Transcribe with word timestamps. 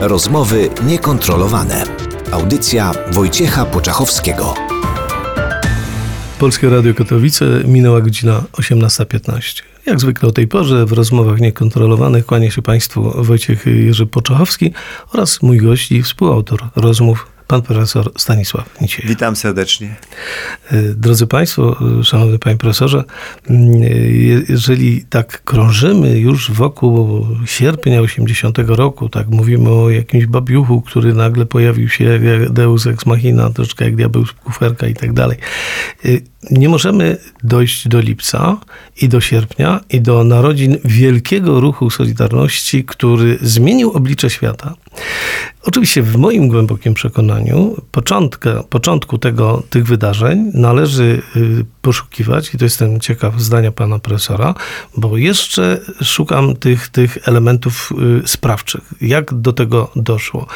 Rozmowy 0.00 0.70
niekontrolowane. 0.86 1.84
Audycja 2.32 2.92
Wojciecha 3.12 3.64
Poczachowskiego. 3.64 4.54
Polskie 6.38 6.70
Radio 6.70 6.94
Katowice 6.94 7.44
minęła 7.64 8.00
godzina 8.00 8.44
18.15. 8.52 9.62
Jak 9.86 10.00
zwykle 10.00 10.28
o 10.28 10.32
tej 10.32 10.48
porze 10.48 10.86
w 10.86 10.92
rozmowach 10.92 11.40
niekontrolowanych 11.40 12.26
kłania 12.26 12.50
się 12.50 12.62
Państwu 12.62 13.24
Wojciech 13.24 13.66
Jerzy 13.66 14.06
Poczachowski 14.06 14.72
oraz 15.12 15.42
mój 15.42 15.58
gość 15.58 15.92
i 15.92 16.02
współautor 16.02 16.60
rozmów, 16.76 17.33
pan 17.46 17.62
profesor 17.62 18.12
Stanisław 18.16 18.80
Nicieja. 18.80 19.08
Witam 19.08 19.36
serdecznie. 19.36 19.94
E, 20.70 20.82
Drodzy 20.82 21.26
Państwo, 21.26 21.76
e, 22.00 22.04
Szanowny 22.04 22.38
Panie 22.38 22.56
Profesorze, 22.56 23.04
mm, 23.50 23.82
e, 23.82 23.88
jeżeli 24.48 25.04
tak 25.04 25.44
krążymy 25.44 26.18
już 26.18 26.50
wokół 26.50 27.26
sierpnia 27.46 28.00
80 28.00 28.58
roku, 28.58 29.08
tak 29.08 29.28
mówimy 29.28 29.70
o 29.70 29.90
jakimś 29.90 30.26
babiuchu, 30.26 30.82
który 30.82 31.14
nagle 31.14 31.46
pojawił 31.46 31.88
się 31.88 32.04
jak 32.04 32.50
Deus 32.50 32.86
Ex 32.86 33.06
Machina, 33.06 33.50
troszkę 33.50 33.84
jak 33.84 33.96
diabeł 33.96 34.26
z 34.26 34.32
kuferka 34.32 34.86
i 34.86 34.94
tak 34.94 35.12
dalej. 35.12 35.38
Nie 36.50 36.68
możemy 36.68 37.16
dojść 37.44 37.88
do 37.88 38.00
lipca 38.00 38.56
i 39.02 39.08
do 39.08 39.20
sierpnia 39.20 39.80
i 39.90 40.00
do 40.00 40.24
narodzin 40.24 40.78
wielkiego 40.84 41.60
ruchu 41.60 41.90
Solidarności, 41.90 42.84
który 42.84 43.38
zmienił 43.42 43.90
oblicze 43.92 44.30
świata. 44.30 44.74
Oczywiście 45.66 46.02
w 46.02 46.16
moim 46.16 46.48
głębokim 46.48 46.94
przekonaniu 46.94 47.76
początka, 47.92 48.62
początku 48.62 49.18
tego, 49.18 49.62
tych 49.70 49.86
wydarzeń 49.86 50.50
należy 50.54 51.22
y, 51.36 51.64
poszukiwać, 51.82 52.54
i 52.54 52.58
to 52.58 52.64
jestem 52.64 53.00
ciekaw 53.00 53.40
zdania 53.40 53.72
pana 53.72 53.98
profesora, 53.98 54.54
bo 54.96 55.16
jeszcze 55.16 55.80
szukam 56.02 56.56
tych, 56.56 56.88
tych 56.88 57.28
elementów 57.28 57.92
y, 58.24 58.28
sprawczych. 58.28 58.80
Jak 59.00 59.34
do 59.34 59.52
tego 59.52 59.90
doszło? 59.96 60.46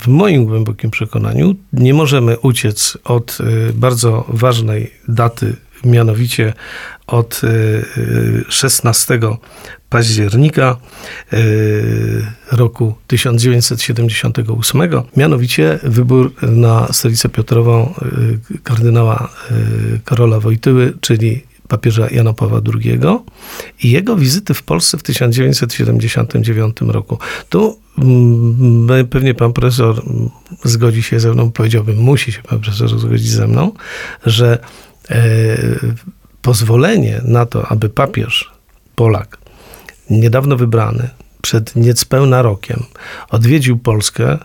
W 0.00 0.08
moim 0.08 0.44
głębokim 0.44 0.90
przekonaniu 0.90 1.54
nie 1.72 1.94
możemy 1.94 2.38
uciec 2.38 2.98
od 3.04 3.38
y, 3.40 3.72
bardzo 3.72 4.24
ważnej 4.28 4.92
daty, 5.08 5.56
mianowicie 5.84 6.52
od 7.06 7.40
y, 7.44 8.44
16 8.48 9.20
października 9.88 10.76
y, 11.32 12.26
roku 12.52 12.94
1978, 13.06 14.80
mianowicie 15.16 15.78
wybór 15.82 16.32
na 16.42 16.92
stolicę 16.92 17.28
Piotrową 17.28 17.94
kardynała 18.62 19.28
Karola 20.04 20.40
Wojtyły, 20.40 20.92
czyli 21.00 21.42
papieża 21.68 22.10
Jana 22.10 22.32
Pawła 22.32 22.60
II 22.74 22.98
i 23.82 23.90
jego 23.90 24.16
wizyty 24.16 24.54
w 24.54 24.62
Polsce 24.62 24.98
w 24.98 25.02
1979 25.02 26.76
roku. 26.80 27.18
Tu 27.48 27.78
mm, 27.98 29.08
pewnie 29.08 29.34
pan 29.34 29.52
profesor 29.52 30.02
zgodzi 30.64 31.02
się 31.02 31.20
ze 31.20 31.32
mną, 31.32 31.50
powiedziałbym, 31.50 31.98
musi 31.98 32.32
się 32.32 32.42
pan 32.42 32.60
profesor 32.60 32.88
zgodzić 33.00 33.28
ze 33.28 33.46
mną, 33.46 33.72
że 34.26 34.58
e, 34.58 34.95
pozwolenie 36.42 37.20
na 37.24 37.46
to, 37.46 37.68
aby 37.68 37.88
papież 37.88 38.50
Polak, 38.94 39.38
niedawno 40.10 40.56
wybrany, 40.56 41.08
przed 41.46 41.76
niespełna 41.76 42.42
rokiem 42.42 42.82
odwiedził 43.30 43.78
Polskę 43.78 44.38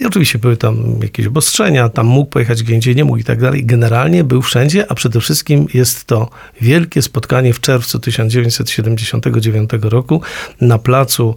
i 0.00 0.06
oczywiście 0.06 0.38
były 0.38 0.56
tam 0.56 0.98
jakieś 1.02 1.26
obostrzenia, 1.26 1.88
tam 1.88 2.06
mógł 2.06 2.30
pojechać 2.30 2.62
gdzie 2.62 2.74
indziej, 2.74 2.96
nie 2.96 3.04
mógł 3.04 3.18
i 3.18 3.24
tak 3.24 3.40
dalej. 3.40 3.64
Generalnie 3.64 4.24
był 4.24 4.42
wszędzie, 4.42 4.90
a 4.90 4.94
przede 4.94 5.20
wszystkim 5.20 5.66
jest 5.74 6.04
to 6.04 6.30
wielkie 6.60 7.02
spotkanie 7.02 7.54
w 7.54 7.60
czerwcu 7.60 7.98
1979 7.98 9.70
roku 9.82 10.22
na 10.60 10.78
placu 10.78 11.34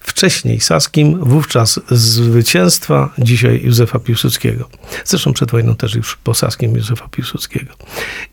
wcześniej 0.00 0.60
Saskim, 0.60 1.24
wówczas 1.24 1.80
zwycięstwa, 1.90 3.14
dzisiaj 3.18 3.60
Józefa 3.64 3.98
Piłsudskiego. 3.98 4.68
Zresztą 5.04 5.32
przed 5.32 5.50
wojną 5.50 5.76
też 5.76 5.94
już 5.94 6.16
po 6.16 6.34
Saskim 6.34 6.76
Józefa 6.76 7.08
Piłsudskiego. 7.08 7.74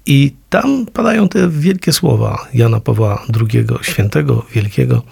I 0.05 0.33
tam 0.49 0.85
padają 0.85 1.29
te 1.29 1.49
wielkie 1.49 1.93
słowa 1.93 2.47
Jana 2.53 2.79
Pawła 2.79 3.25
II, 3.39 3.65
świętego, 3.81 4.45
wielkiego. 4.53 5.03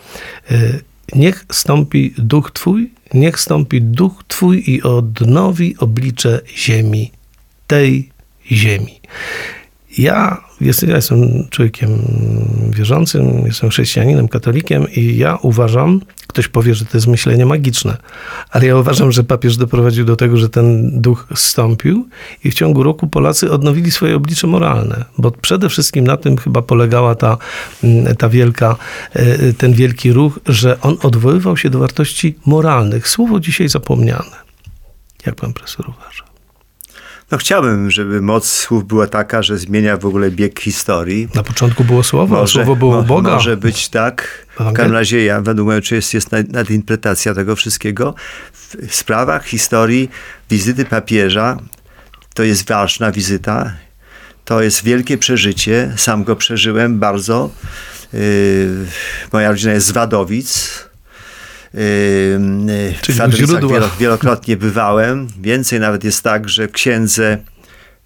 y, 0.51 0.81
Niech 1.15 1.45
stąpi 1.51 2.13
duch 2.17 2.51
Twój, 2.51 2.91
niech 3.13 3.39
stąpi 3.39 3.81
duch 3.81 4.23
Twój 4.27 4.63
i 4.67 4.81
odnowi 4.81 5.75
oblicze 5.77 6.41
ziemi, 6.57 7.11
tej 7.67 8.09
ziemi. 8.51 8.99
Ja 9.97 10.41
jestem, 10.61 10.89
ja 10.89 10.95
jestem 10.95 11.47
człowiekiem 11.49 11.89
wierzącym, 12.69 13.45
jestem 13.45 13.69
chrześcijaninem, 13.69 14.27
katolikiem 14.27 14.91
i 14.91 15.17
ja 15.17 15.37
uważam, 15.41 16.01
ktoś 16.27 16.47
powie, 16.47 16.75
że 16.75 16.85
to 16.85 16.97
jest 16.97 17.07
myślenie 17.07 17.45
magiczne, 17.45 17.97
ale 18.49 18.65
ja 18.65 18.77
uważam, 18.77 19.11
że 19.11 19.23
papież 19.23 19.57
doprowadził 19.57 20.05
do 20.05 20.15
tego, 20.15 20.37
że 20.37 20.49
ten 20.49 21.01
duch 21.01 21.27
zstąpił 21.35 22.07
i 22.43 22.51
w 22.51 22.53
ciągu 22.53 22.83
roku 22.83 23.07
Polacy 23.07 23.51
odnowili 23.51 23.91
swoje 23.91 24.15
oblicze 24.15 24.47
moralne, 24.47 25.05
bo 25.17 25.31
przede 25.31 25.69
wszystkim 25.69 26.07
na 26.07 26.17
tym 26.17 26.37
chyba 26.37 26.61
polegała 26.61 27.15
ta, 27.15 27.37
mm, 27.83 28.15
ta 28.15 28.29
wielka, 28.29 28.75
e, 29.13 29.53
ten 29.53 29.73
wielki 29.73 30.13
ruch, 30.13 30.39
że 30.45 30.81
on 30.81 30.97
odwoływał 31.01 31.57
się 31.57 31.69
do 31.69 31.79
wartości 31.79 32.35
moralnych. 32.45 33.07
Słowo 33.07 33.39
dzisiaj 33.39 33.69
zapomniane. 33.69 34.43
Jak 35.25 35.35
pan 35.35 35.53
profesor 35.53 35.89
uważa? 35.89 36.32
No 37.33 37.37
chciałbym, 37.37 37.91
żeby 37.91 38.21
moc 38.21 38.47
słów 38.49 38.87
była 38.87 39.07
taka, 39.07 39.43
że 39.43 39.57
zmienia 39.57 39.97
w 39.97 40.05
ogóle 40.05 40.31
bieg 40.31 40.59
historii. 40.59 41.27
Na 41.35 41.43
początku 41.43 41.83
było 41.83 42.03
słowo, 42.03 42.41
a 42.41 42.47
słowo 42.47 42.75
było 42.75 42.93
u 42.93 43.01
mo- 43.01 43.03
Boga. 43.03 43.33
Może 43.33 43.57
być 43.57 43.89
tak. 43.89 44.45
W 44.59 44.73
każdym 44.73 44.93
razie 44.93 45.23
ja, 45.23 45.41
według 45.41 45.69
mnie, 45.69 45.81
czy 45.81 45.95
jest, 45.95 46.13
jest 46.13 46.31
nad- 46.31 46.49
nadinterpretacja 46.49 47.33
tego 47.33 47.55
wszystkiego. 47.55 48.15
W 48.87 48.95
sprawach 48.95 49.45
historii 49.45 50.09
wizyty 50.49 50.85
papieża 50.85 51.57
to 52.33 52.43
jest 52.43 52.67
ważna 52.69 53.11
wizyta. 53.11 53.73
To 54.45 54.61
jest 54.61 54.83
wielkie 54.83 55.17
przeżycie. 55.17 55.93
Sam 55.97 56.23
go 56.23 56.35
przeżyłem 56.35 56.99
bardzo. 56.99 57.49
Yy, 58.13 58.19
moja 59.33 59.49
rodzina 59.51 59.73
jest 59.73 59.87
z 59.87 59.91
Wadowic. 59.91 60.79
Yy, 61.73 61.79
Czyli 63.01 63.17
w 63.19 63.21
wielo- 63.69 63.89
wielokrotnie 63.99 64.57
bywałem. 64.57 65.27
Więcej 65.41 65.79
nawet 65.79 66.03
jest 66.03 66.23
tak, 66.23 66.49
że 66.49 66.67
w 66.67 66.71
księdze, 66.71 67.37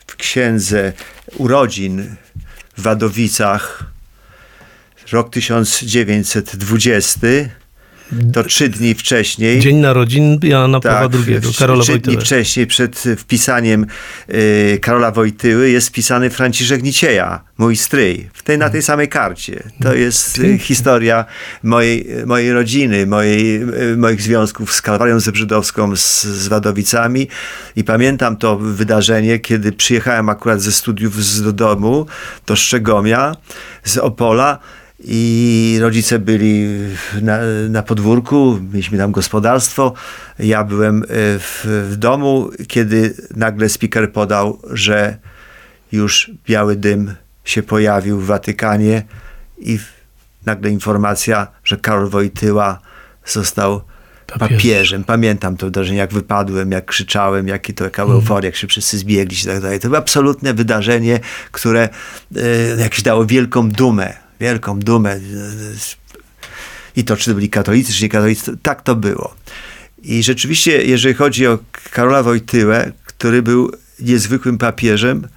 w 0.08 0.16
księdze 0.16 0.94
urodzin 1.38 2.16
w 2.78 2.82
Wadowicach 2.82 3.84
rok 5.12 5.30
1920 5.30 7.28
to 8.34 8.44
trzy 8.44 8.70
dni 8.70 8.94
wcześniej. 8.94 9.60
Dzień 9.60 9.76
narodzin 9.76 10.40
Jana 10.44 10.80
Pawła 10.80 11.10
Tak, 11.10 11.28
II, 11.28 11.42
Karola 11.60 11.84
trzy 11.84 12.00
dni 12.00 12.18
wcześniej, 12.18 12.68
przed 12.68 13.04
wpisaniem 13.18 13.86
y, 14.30 14.80
Karola 14.82 15.12
Wojtyły, 15.12 15.70
jest 15.70 15.88
wpisany 15.88 16.30
Franciszek 16.30 16.84
Nicieja, 16.84 17.42
mój 17.58 17.76
stryj, 17.76 18.30
w 18.34 18.44
tej, 18.44 18.58
na 18.58 18.70
tej 18.70 18.82
samej 18.82 19.10
karcie. 19.10 19.64
To 19.82 19.94
jest 19.94 20.40
y, 20.40 20.58
historia 20.58 21.26
mojej, 21.64 22.08
mojej 22.26 22.54
rodziny, 22.54 23.06
mojej, 23.06 23.62
y, 23.92 23.98
moich 23.98 24.22
związków 24.22 24.74
z 24.74 24.82
Kalwarią 24.82 25.20
Zebrzydowską, 25.20 25.96
z, 25.96 26.24
z 26.24 26.48
Wadowicami 26.48 27.28
i 27.76 27.84
pamiętam 27.84 28.38
to 28.38 28.58
wydarzenie, 28.58 29.40
kiedy 29.40 29.72
przyjechałem 29.72 30.30
akurat 30.30 30.62
ze 30.62 30.72
studiów 30.72 31.24
z, 31.24 31.44
do 31.44 31.54
domu, 31.54 32.06
do 32.46 32.56
Szczegomia, 32.56 33.36
z 33.84 33.98
Opola, 33.98 34.60
i 35.04 35.78
rodzice 35.82 36.20
byli 36.20 36.68
na, 37.22 37.40
na 37.70 37.84
podwórku, 37.84 38.60
mieliśmy 38.72 38.98
tam 38.98 39.12
gospodarstwo. 39.12 39.94
Ja 40.40 40.64
byłem 40.64 41.04
e, 41.04 41.06
w, 41.40 41.66
w 41.92 41.96
domu, 41.96 42.50
kiedy 42.68 43.16
nagle 43.36 43.70
speaker 43.70 44.12
podał, 44.12 44.62
że 44.72 45.18
już 45.92 46.32
biały 46.46 46.76
dym 46.76 47.16
się 47.46 47.64
pojawił 47.64 48.20
w 48.20 48.26
Watykanie 48.26 49.04
i 49.58 49.80
nagle 50.46 50.70
informacja, 50.70 51.48
że 51.64 51.78
Karol 51.78 52.10
Wojtyła 52.10 52.80
został 53.26 53.82
Papieżem. 54.28 54.58
papieżem. 54.58 55.04
Pamiętam 55.04 55.58
to 55.58 55.66
wydarzenie, 55.66 55.98
jak 55.98 56.14
wypadłem, 56.14 56.72
jak 56.72 56.86
krzyczałem, 56.86 57.48
jaki 57.48 57.74
to 57.74 57.84
jaka 57.84 58.04
euforia, 58.04 58.48
jak 58.48 58.56
się 58.56 58.68
wszyscy 58.68 58.98
zbiegli 58.98 59.38
i 59.42 59.46
tak 59.46 59.62
dalej. 59.62 59.80
To 59.80 59.88
było 59.88 59.98
absolutne 59.98 60.54
wydarzenie, 60.54 61.20
które 61.52 61.90
e, 62.36 62.82
jakś 62.82 63.02
dało 63.02 63.26
wielką 63.26 63.70
dumę, 63.70 64.27
wielką 64.40 64.80
dumę. 64.80 65.20
I 66.96 67.04
to, 67.04 67.18
czy 67.18 67.30
to 67.30 67.36
byli 67.36 67.50
katolicy, 67.50 67.94
czy 67.94 68.04
nie 68.04 68.10
katolicy, 68.10 68.58
tak 68.62 68.82
to 68.82 68.96
było. 68.96 69.36
I 70.04 70.24
rzeczywiście, 70.24 70.84
jeżeli 70.84 71.16
chodzi 71.16 71.48
o 71.48 71.60
Karola 71.92 72.24
Wojtyłę, 72.24 72.92
który 73.06 73.42
był 73.42 73.72
niezwykłym 74.00 74.58
papieżem, 74.58 75.28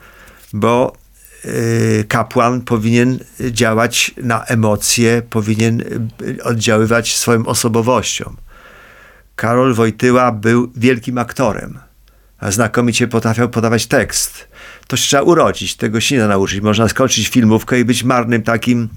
bo 0.53 0.97
y, 1.45 2.05
kapłan 2.09 2.61
powinien 2.61 3.19
działać 3.51 4.15
na 4.17 4.45
emocje, 4.45 5.23
powinien 5.31 5.81
y, 5.81 6.43
oddziaływać 6.43 7.17
swoją 7.17 7.47
osobowością. 7.47 8.37
Karol 9.37 9.75
Wojtyła 9.75 10.33
był 10.33 10.73
wielkim 10.77 11.19
aktorem. 11.19 11.79
a 12.39 12.51
Znakomicie 12.51 13.09
potrafiał 13.09 13.49
podawać 13.49 13.87
tekst. 13.87 14.49
To 14.91 14.97
się 14.97 15.09
trzeba 15.09 15.23
urodzić, 15.23 15.77
tego 15.77 16.01
się 16.01 16.15
nie 16.15 16.21
da 16.21 16.29
nauczyć. 16.29 16.61
Można 16.61 16.89
skończyć 16.89 17.29
filmówkę 17.29 17.81
i 17.81 17.85
być 17.85 18.05
marnym 18.05 18.43
takim 18.43 18.89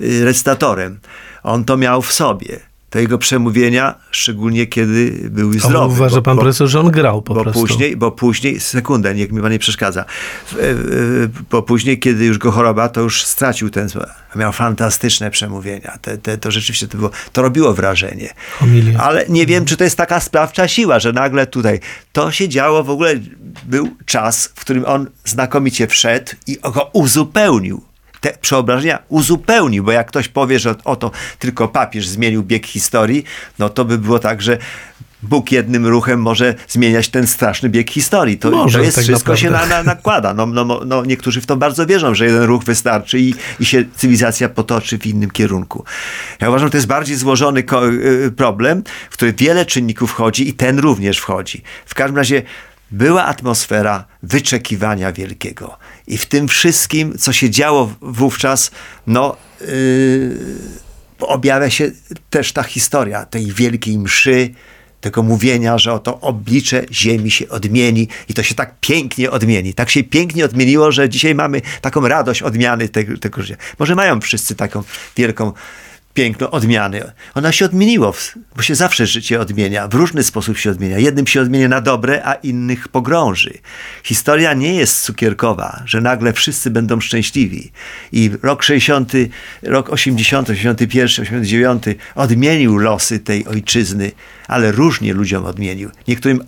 y, 0.00 0.24
recytatorem. 0.24 1.00
On 1.42 1.64
to 1.64 1.76
miał 1.76 2.02
w 2.02 2.12
sobie. 2.12 2.60
Te 2.90 3.00
jego 3.00 3.18
przemówienia, 3.18 3.94
szczególnie 4.10 4.66
kiedy 4.66 5.28
był 5.30 5.50
A 5.64 5.66
zdrowy. 5.68 5.94
uważa 5.94 6.16
bo- 6.16 6.22
pan 6.22 6.36
bo- 6.36 6.42
profesor, 6.42 6.68
że 6.68 6.80
on 6.80 6.90
grał 6.90 7.22
po 7.22 7.34
bo 7.34 7.42
prostu. 7.42 7.60
później, 7.60 7.96
bo 7.96 8.10
później, 8.10 8.60
sekundę, 8.60 9.14
niech 9.14 9.32
mi 9.32 9.42
pan 9.42 9.52
nie 9.52 9.58
przeszkadza, 9.58 10.04
bo 11.50 11.62
później, 11.62 11.98
kiedy 11.98 12.24
już 12.24 12.38
go 12.38 12.50
choroba, 12.52 12.88
to 12.88 13.00
już 13.00 13.24
stracił 13.24 13.70
ten, 13.70 13.88
miał 14.36 14.52
fantastyczne 14.52 15.30
przemówienia, 15.30 15.98
te, 16.02 16.18
te, 16.18 16.38
to 16.38 16.50
rzeczywiście 16.50 16.88
to, 16.88 16.98
było, 16.98 17.10
to 17.32 17.42
robiło 17.42 17.74
wrażenie. 17.74 18.34
Homilia. 18.58 19.00
Ale 19.00 19.24
nie 19.28 19.46
wiem, 19.46 19.64
czy 19.64 19.76
to 19.76 19.84
jest 19.84 19.96
taka 19.96 20.20
sprawcza 20.20 20.68
siła, 20.68 20.98
że 21.00 21.12
nagle 21.12 21.46
tutaj, 21.46 21.80
to 22.12 22.30
się 22.32 22.48
działo 22.48 22.84
w 22.84 22.90
ogóle, 22.90 23.14
był 23.64 23.88
czas, 24.06 24.46
w 24.46 24.60
którym 24.60 24.84
on 24.86 25.06
znakomicie 25.24 25.86
wszedł 25.86 26.32
i 26.46 26.58
go 26.74 26.90
uzupełnił. 26.92 27.87
Te 28.20 28.38
przeobrażenia 28.40 28.98
uzupełnił, 29.08 29.84
bo 29.84 29.92
jak 29.92 30.06
ktoś 30.06 30.28
powie, 30.28 30.58
że 30.58 30.74
oto 30.84 31.10
tylko 31.38 31.68
papież 31.68 32.06
zmienił 32.06 32.42
bieg 32.42 32.66
historii, 32.66 33.24
no 33.58 33.68
to 33.68 33.84
by 33.84 33.98
było 33.98 34.18
tak, 34.18 34.42
że 34.42 34.58
Bóg 35.22 35.52
jednym 35.52 35.86
ruchem 35.86 36.22
może 36.22 36.54
zmieniać 36.68 37.08
ten 37.08 37.26
straszny 37.26 37.68
bieg 37.68 37.90
historii. 37.90 38.38
To, 38.38 38.50
Może, 38.50 38.78
to 38.78 38.84
jest 38.84 38.96
tak 38.96 39.04
wszystko 39.04 39.36
się 39.36 39.50
na, 39.50 39.52
naprawdę. 39.52 39.76
na, 39.76 39.82
nakłada. 39.82 40.34
No, 40.34 40.46
no, 40.46 40.80
no, 40.86 41.04
niektórzy 41.04 41.40
w 41.40 41.46
to 41.46 41.56
bardzo 41.56 41.86
wierzą, 41.86 42.14
że 42.14 42.26
jeden 42.26 42.42
ruch 42.42 42.64
wystarczy 42.64 43.20
i, 43.20 43.34
i 43.60 43.64
się 43.64 43.84
cywilizacja 43.96 44.48
potoczy 44.48 44.98
w 44.98 45.06
innym 45.06 45.30
kierunku. 45.30 45.84
Ja 46.40 46.48
uważam, 46.48 46.68
że 46.68 46.70
to 46.70 46.76
jest 46.76 46.86
bardziej 46.86 47.16
złożony 47.16 47.60
y, 47.60 48.32
problem, 48.36 48.82
w 49.10 49.12
który 49.12 49.32
wiele 49.32 49.66
czynników 49.66 50.10
wchodzi 50.10 50.48
i 50.48 50.54
ten 50.54 50.78
również 50.78 51.18
wchodzi. 51.18 51.62
W 51.86 51.94
każdym 51.94 52.16
razie 52.16 52.42
była 52.90 53.24
atmosfera 53.24 54.04
wyczekiwania 54.22 55.12
wielkiego. 55.12 55.78
I 56.08 56.18
w 56.18 56.26
tym 56.26 56.48
wszystkim, 56.48 57.18
co 57.18 57.32
się 57.32 57.50
działo 57.50 57.94
wówczas, 58.00 58.70
no... 59.06 59.36
Yy, 59.60 60.78
objawia 61.20 61.70
się 61.70 61.90
też 62.30 62.52
ta 62.52 62.62
historia 62.62 63.24
tej 63.24 63.52
wielkiej 63.52 63.98
mszy, 63.98 64.50
tego 65.00 65.22
mówienia, 65.22 65.78
że 65.78 65.92
oto 65.92 66.20
oblicze 66.20 66.84
ziemi 66.92 67.30
się 67.30 67.48
odmieni 67.48 68.08
i 68.28 68.34
to 68.34 68.42
się 68.42 68.54
tak 68.54 68.74
pięknie 68.80 69.30
odmieni. 69.30 69.74
Tak 69.74 69.90
się 69.90 70.04
pięknie 70.04 70.44
odmieniło, 70.44 70.92
że 70.92 71.08
dzisiaj 71.08 71.34
mamy 71.34 71.62
taką 71.80 72.08
radość 72.08 72.42
odmiany 72.42 72.88
tego, 72.88 73.18
tego 73.18 73.42
życia. 73.42 73.56
Może 73.78 73.94
mają 73.94 74.20
wszyscy 74.20 74.54
taką 74.54 74.82
wielką, 75.16 75.52
piękną 76.18 76.50
odmianę. 76.50 77.12
Ona 77.34 77.52
się 77.52 77.64
odmieniło, 77.64 78.12
w- 78.12 78.34
bo 78.56 78.62
się 78.62 78.74
zawsze 78.74 79.06
życie 79.06 79.40
odmienia. 79.40 79.88
W 79.88 79.94
różny 79.94 80.22
sposób 80.22 80.58
się 80.58 80.70
odmienia. 80.70 80.98
Jednym 80.98 81.26
się 81.26 81.40
odmienia 81.40 81.68
na 81.68 81.80
dobre, 81.80 82.22
a 82.24 82.34
innych 82.34 82.88
pogrąży. 82.88 83.58
Historia 84.04 84.54
nie 84.54 84.74
jest 84.74 85.02
cukierkowa, 85.02 85.82
że 85.86 86.00
nagle 86.00 86.32
wszyscy 86.32 86.70
będą 86.70 87.00
szczęśliwi. 87.00 87.72
I 88.12 88.30
rok 88.42 88.62
60, 88.62 89.12
rok 89.62 89.90
80, 89.90 90.50
81, 90.50 91.22
89 91.22 91.82
odmienił 92.14 92.78
losy 92.78 93.18
tej 93.18 93.46
ojczyzny, 93.46 94.12
ale 94.48 94.72
różnie 94.72 95.14
ludziom 95.14 95.44
odmienił. 95.44 95.90
Niektórym 96.08 96.44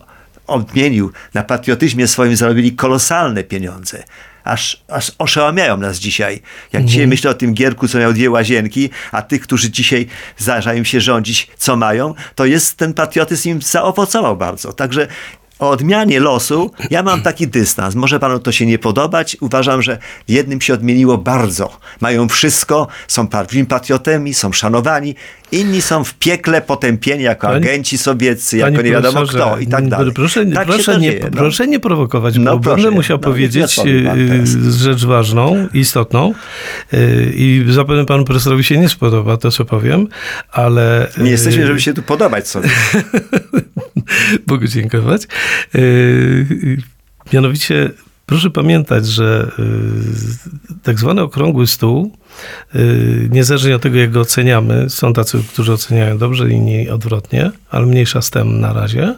odmienił, 0.46 1.12
na 1.34 1.43
patriotyzmie 1.43 2.06
swoim 2.08 2.37
zarobili 2.37 2.73
kolosalne 2.73 3.44
pieniądze. 3.44 4.02
Aż, 4.50 4.82
aż 4.88 5.12
oszałamiają 5.19 5.76
nas 5.76 5.99
dzisiaj. 5.99 6.43
Jak 6.73 6.85
dzisiaj 6.85 7.06
myślę 7.06 7.31
o 7.31 7.35
tym 7.35 7.55
Gierku, 7.55 7.88
co 7.88 7.99
miał 7.99 8.12
dwie 8.12 8.31
łazienki, 8.31 8.91
a 9.12 9.23
tych, 9.23 9.41
którzy 9.41 9.70
dzisiaj 9.70 10.06
zdarza 10.38 10.75
im 10.75 10.85
się 10.85 11.00
rządzić, 11.00 11.49
co 11.56 11.76
mają, 11.76 12.14
to 12.35 12.44
jest 12.44 12.76
ten 12.76 12.94
patriotyzm 12.94 13.49
im 13.49 13.62
zaowocował 13.62 14.37
bardzo. 14.37 14.73
Także 14.73 15.08
o 15.61 15.71
odmianie 15.71 16.21
losu 16.21 16.71
ja 16.91 17.03
mam 17.03 17.23
taki 17.31 17.49
dystans. 17.49 17.95
Może 17.95 18.21
panu 18.21 18.39
to 18.39 18.53
się 18.53 18.67
nie 18.67 18.79
podobać. 18.79 19.37
Uważam, 19.41 19.83
że 19.83 19.99
jednym 20.29 20.61
się 20.61 20.75
odmieniło 20.75 21.19
bardzo. 21.19 21.79
Mają 22.01 22.29
wszystko, 22.29 22.89
są 23.09 23.29
prawdziwymi 23.29 23.67
patriotami, 23.67 24.35
są 24.35 24.53
szanowani. 24.53 25.15
Inni 25.53 25.83
są 25.83 26.05
w 26.05 26.15
piekle 26.15 26.62
potępieni 26.62 27.23
jako 27.23 27.47
Pani- 27.47 27.57
agenci 27.57 27.99
sowieccy, 27.99 28.57
jako 28.57 28.83
nie 28.83 28.91
wiadomo 28.91 29.27
kto 29.27 29.59
i 29.59 29.67
tak 29.67 29.89
dalej. 29.89 30.12
Proszę, 30.12 30.47
tak 30.47 30.67
proszę, 30.67 30.99
nie, 30.99 31.11
dzieje, 31.11 31.25
no. 31.25 31.37
proszę 31.37 31.67
nie 31.67 31.81
prowokować, 31.81 32.35
No 32.39 32.57
bo 32.57 32.62
proszę, 32.62 32.77
będę 32.83 32.91
musiał 32.97 33.17
no, 33.17 33.23
powiedzieć 33.23 33.79
y, 33.79 34.05
teraz. 34.05 34.49
rzecz 34.77 35.05
ważną, 35.05 35.69
istotną 35.75 36.35
y, 36.95 37.33
i 37.37 37.65
zapewne 37.69 38.07
panu 38.07 38.25
profesorowi 38.25 38.65
się 38.65 38.79
nie 38.79 38.89
spodoba 38.89 39.37
to, 39.37 39.51
co 39.51 39.65
powiem, 39.65 40.09
ale... 40.51 41.09
Nie 41.19 41.31
jesteśmy, 41.31 41.62
y, 41.62 41.67
żeby 41.67 41.81
się 41.81 41.95
tu 41.95 42.03
podobać 42.03 42.49
sobie. 42.49 42.69
Bogu 44.47 44.67
dziękować. 44.67 45.23
Yy, 45.75 46.76
Mianowicie 47.32 47.91
proszę 48.26 48.50
pamiętać, 48.50 49.06
że 49.06 49.50
yy, 49.58 49.64
tak 50.82 50.99
zwany 50.99 51.23
okrągły 51.23 51.67
stół, 51.67 52.12
niezależnie 53.31 53.76
od 53.76 53.82
tego, 53.82 53.99
jak 53.99 54.11
go 54.11 54.20
oceniamy, 54.20 54.91
są 54.91 55.12
tacy, 55.12 55.43
którzy 55.52 55.73
oceniają 55.73 56.19
dobrze, 56.19 56.50
inni 56.50 56.91
odwrotnie, 56.91 57.50
ale 57.70 57.87
mniejsza 57.87 58.23
z 58.23 58.31
tym 58.31 58.61
na 58.61 58.73
razie. 58.73 59.14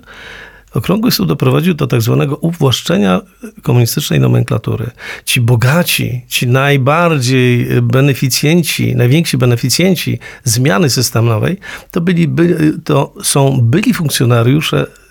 Okrągły 0.75 1.11
stół 1.11 1.27
doprowadził 1.27 1.75
do 1.75 1.87
tak 1.87 2.03
zwanego 2.03 2.37
uwłaszczenia 2.37 3.21
komunistycznej 3.63 4.21
nomenklatury. 4.21 4.91
Ci 5.25 5.41
bogaci, 5.41 6.25
ci 6.29 6.47
najbardziej 6.47 7.69
beneficjenci, 7.83 8.97
najwięksi 8.97 9.39
beneficjenci 9.39 10.19
zmiany 10.45 10.91
systemowej, 10.91 11.59
to, 11.91 12.01
byli, 12.01 12.29
by, 12.29 12.73
to 12.85 13.15
są 13.23 13.61
byli 13.63 13.95
funkcjonariusze 13.95 14.87
y, 14.87 15.02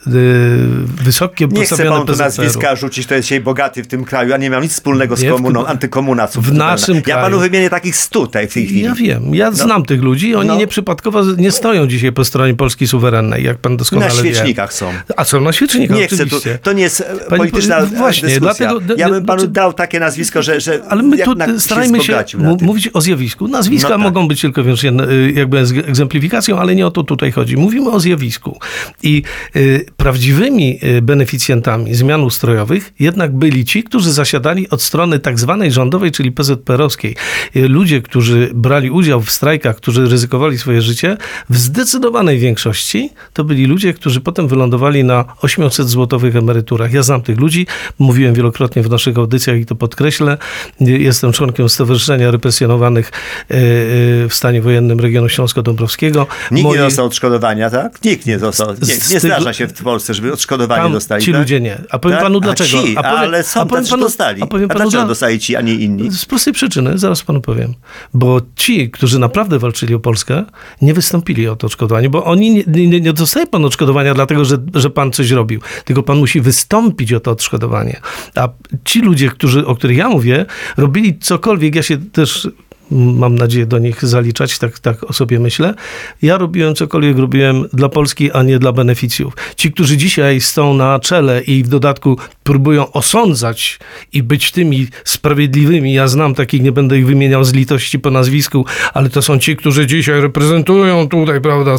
wysokie 1.04 1.48
Nie 1.48 1.62
chce 1.66 1.70
postawione 1.70 1.98
pan 1.98 2.08
tu 2.08 2.14
PZPR-u. 2.14 2.26
nazwiska 2.44 2.76
rzucić, 2.76 3.08
to 3.08 3.16
jest 3.16 3.26
dzisiaj 3.26 3.42
bogaty 3.42 3.84
w 3.84 3.88
tym 3.88 4.04
kraju, 4.06 4.34
a 4.34 4.38
nie 4.38 4.50
miał 4.50 4.62
nic 4.62 4.72
wspólnego 4.72 5.16
z 5.18 5.24
komuną, 5.30 5.66
antykomuna. 5.66 6.28
co 6.28 6.42
w 6.42 6.54
naszym 6.54 6.96
Ja 6.96 7.02
kraju. 7.02 7.22
panu 7.22 7.40
wymienię 7.40 7.70
takich 7.70 7.96
stu 7.96 8.20
tutaj 8.26 8.48
w 8.48 8.54
tej 8.54 8.66
chwili. 8.66 8.82
Ja 8.82 8.96
wiem, 8.96 9.36
ja 9.36 9.52
znam 9.52 9.86
tych 9.86 10.02
ludzi 10.02 10.30
i 10.30 10.36
oni 10.36 10.48
No. 10.48 10.56
nieprzypadkowo 10.58 11.24
nie 11.38 11.52
stoją 11.52 11.88
dzisiaj 11.88 12.12
po 12.12 12.26
stronie 12.26 12.54
Polski 12.56 12.88
suwerennej, 12.88 13.44
jak 13.44 13.58
pan 13.58 13.72
Na 13.72 13.78
doskonale 13.78 14.12
wie. 14.12 14.18
świecznikach 14.36 14.74
są. 14.74 14.92
A 15.18 15.26
co, 15.26 15.40
na 15.40 15.54
świecznikach 15.54 15.98
Nie 15.98 16.08
chcę 16.08 16.18
tu, 16.18 16.24
oczywiście. 16.24 16.60
to 16.64 16.74
nie 16.74 16.84
jest 16.84 17.02
e, 17.02 17.04
Pani 17.30 17.38
polityczna 17.38 17.76
powie- 17.80 17.98
właśnie, 17.98 18.30
dyskusja. 18.30 18.68
dlatego- 18.70 18.94
ja 19.02 19.10
bym 19.10 19.26
panu 19.26 19.40
znaczy- 19.40 19.54
dał 19.54 19.74
takie 19.74 20.00
nazwisko, 20.00 20.42
że, 20.44 20.62
że 20.62 20.80
Ale 20.90 21.04
my 21.04 21.18
tu 21.18 21.36
na, 21.36 21.60
starajmy 21.60 22.04
się 22.04 22.14
na 22.14 22.24
tym. 22.24 22.58
mówić 22.62 22.90
o 22.94 23.02
zjawisku. 23.02 23.48
Nazwiska 23.48 23.90
No 23.90 23.96
tak. 23.96 24.04
mogą 24.04 24.28
być 24.28 24.42
tylko 24.42 24.64
wyłącznie 24.64 24.92
y, 24.92 25.32
jakby 25.36 25.60
egzemplifikacją, 25.88 26.60
ale 26.60 26.76
nie 26.76 26.88
o 26.88 26.92
to 26.92 27.04
tutaj 27.04 27.32
chodzi. 27.32 27.58
Mówimy 27.58 27.90
o 27.92 28.00
zjawisku. 28.00 28.60
I 29.04 29.24
y, 29.56 29.86
prawdziwymi 29.98 30.80
y, 30.84 31.02
beneficjentami 31.02 31.96
zmian 31.96 32.24
ustrojowych 32.24 32.94
jednak 33.00 33.36
byli 33.36 33.66
ci, 33.66 33.84
którzy 33.84 34.14
zasiadali 34.14 34.70
od 34.70 34.82
strony 34.82 35.20
tak 35.20 35.40
zwanej 35.40 35.72
rządowej, 35.72 36.12
czyli 36.12 36.32
PZPR-owskiej. 36.32 37.16
Y, 37.56 37.68
ludzie, 37.68 38.02
którzy 38.02 38.52
brali 38.54 38.92
udział 38.92 39.22
w 39.22 39.32
strajkach, 39.32 39.76
którzy 39.76 40.06
ryzykowali 40.06 40.58
swoje 40.58 40.82
życie, 40.82 41.18
w 41.50 41.58
zdecydowanej 41.58 42.40
większości 42.40 43.10
to 43.34 43.44
byli 43.44 43.66
ludzie, 43.66 43.94
którzy 43.94 44.22
potem 44.22 44.48
wylądowali 44.48 45.04
na 45.04 45.26
800 45.42 45.90
złotowych 45.90 46.36
emeryturach. 46.36 46.94
Ja 46.94 47.04
znam 47.04 47.22
tych 47.22 47.40
ludzi, 47.40 47.68
mówiłem 48.00 48.34
wielokrotnie 48.34 48.84
w 48.84 48.90
naszych 48.90 49.18
audycjach 49.18 49.58
i 49.58 49.66
to 49.66 49.76
podkreślę. 49.76 50.38
Jestem 50.80 51.32
członkiem 51.32 51.70
Stowarzyszenia 51.70 52.32
Represjonowanych 52.32 53.12
w 53.50 54.32
stanie 54.32 54.62
wojennym 54.62 55.00
regionu 55.00 55.30
Śląsko-Dąbrowskiego. 55.30 56.28
Nikt 56.52 56.68
Moi- 56.68 56.74
nie 56.74 56.80
dostał 56.80 57.06
odszkodowania, 57.06 57.70
tak? 57.70 58.04
Nikt 58.04 58.26
nie 58.26 58.38
dostał. 58.38 58.68
Nie, 58.74 59.14
nie 59.14 59.20
zdarza 59.20 59.54
się 59.54 59.68
w 59.68 59.74
Polsce, 59.84 60.14
żeby 60.14 60.34
odszkodowanie 60.34 60.84
Tam 60.84 60.92
dostali. 60.92 61.24
ci 61.26 61.32
tak? 61.32 61.40
ludzie 61.42 61.60
nie. 61.62 61.78
A 61.90 62.00
powiem 62.00 62.18
Tak? 62.18 62.24
panu 62.26 62.40
dlaczego. 62.40 62.80
A 62.80 62.84
ci, 62.84 62.98
A 62.98 63.04
powiem- 63.04 63.18
ale 63.18 63.44
są 63.44 63.62
a 63.62 63.66
powiem 63.66 63.86
panu- 63.86 64.02
dostali. 64.04 64.42
a 64.42 64.48
powiem 64.48 64.68
panu 64.68 64.80
dlaczego 64.80 65.02
dla- 65.02 65.08
dostali 65.08 65.40
ci, 65.40 65.56
a 65.56 65.62
nie 65.62 65.74
inni? 65.74 66.12
Z 66.12 66.26
prostej 66.26 66.54
przyczyny, 66.54 66.98
zaraz 66.98 67.24
panu 67.24 67.42
powiem. 67.42 67.74
Bo 68.14 68.42
ci, 68.56 68.92
którzy 68.92 69.20
naprawdę 69.20 69.60
walczyli 69.60 69.96
o 69.96 70.00
Polskę, 70.00 70.44
nie 70.82 70.94
wystąpili 70.94 71.48
o 71.48 71.56
to 71.56 71.68
odszkodowanie, 71.68 72.10
bo 72.10 72.24
oni 72.26 72.52
nie, 72.68 72.88
nie, 72.88 73.00
nie 73.02 73.14
dostaje 73.14 73.48
pan 73.48 73.66
odszkodowania 73.66 74.14
dlatego, 74.14 74.46
że, 74.46 74.58
że 74.76 74.90
pan 74.90 75.12
coś 75.12 75.32
robił, 75.32 75.62
tylko 75.86 76.04
pan 76.04 76.18
musi 76.18 76.42
wystąpić 76.42 77.14
o 77.14 77.20
to 77.20 77.32
odszkodowanie. 77.32 78.00
A 78.36 78.50
ci 78.86 79.02
ludzie, 79.02 79.30
którzy, 79.30 79.66
o 79.68 79.76
których 79.76 79.98
ja 79.98 80.10
mówię, 80.10 80.46
robili 80.78 81.20
cokolwiek, 81.20 81.76
ja 81.76 81.84
się 81.84 81.98
też 81.98 82.48
mam 82.92 83.36
nadzieję 83.36 83.66
do 83.66 83.78
nich 83.78 84.06
zaliczać, 84.06 84.60
tak, 84.60 84.80
tak 84.80 85.04
o 85.04 85.14
sobie 85.14 85.40
myślę. 85.40 85.74
Ja 86.22 86.38
robiłem 86.38 86.76
cokolwiek 86.76 87.18
robiłem 87.18 87.66
dla 87.74 87.90
Polski, 87.90 88.32
a 88.32 88.44
nie 88.44 88.60
dla 88.60 88.72
beneficjów. 88.72 89.34
Ci, 89.56 89.72
którzy 89.72 89.98
dzisiaj 89.98 90.42
są 90.42 90.74
na 90.74 91.00
czele 91.00 91.42
i 91.42 91.64
w 91.64 91.68
dodatku 91.68 92.18
próbują 92.44 92.92
osądzać 92.92 93.80
i 94.14 94.24
być 94.24 94.52
tymi 94.52 94.88
sprawiedliwymi, 95.04 95.94
ja 95.94 96.08
znam 96.08 96.36
takich, 96.36 96.62
nie 96.62 96.72
będę 96.72 96.98
ich 96.98 97.06
wymieniał 97.06 97.44
z 97.44 97.54
litości 97.54 98.00
po 98.00 98.12
nazwisku, 98.12 98.66
ale 98.94 99.10
to 99.10 99.22
są 99.22 99.40
ci, 99.40 99.56
którzy 99.56 99.88
dzisiaj 99.88 100.22
reprezentują 100.22 101.08
tutaj, 101.08 101.42
prawda, 101.42 101.76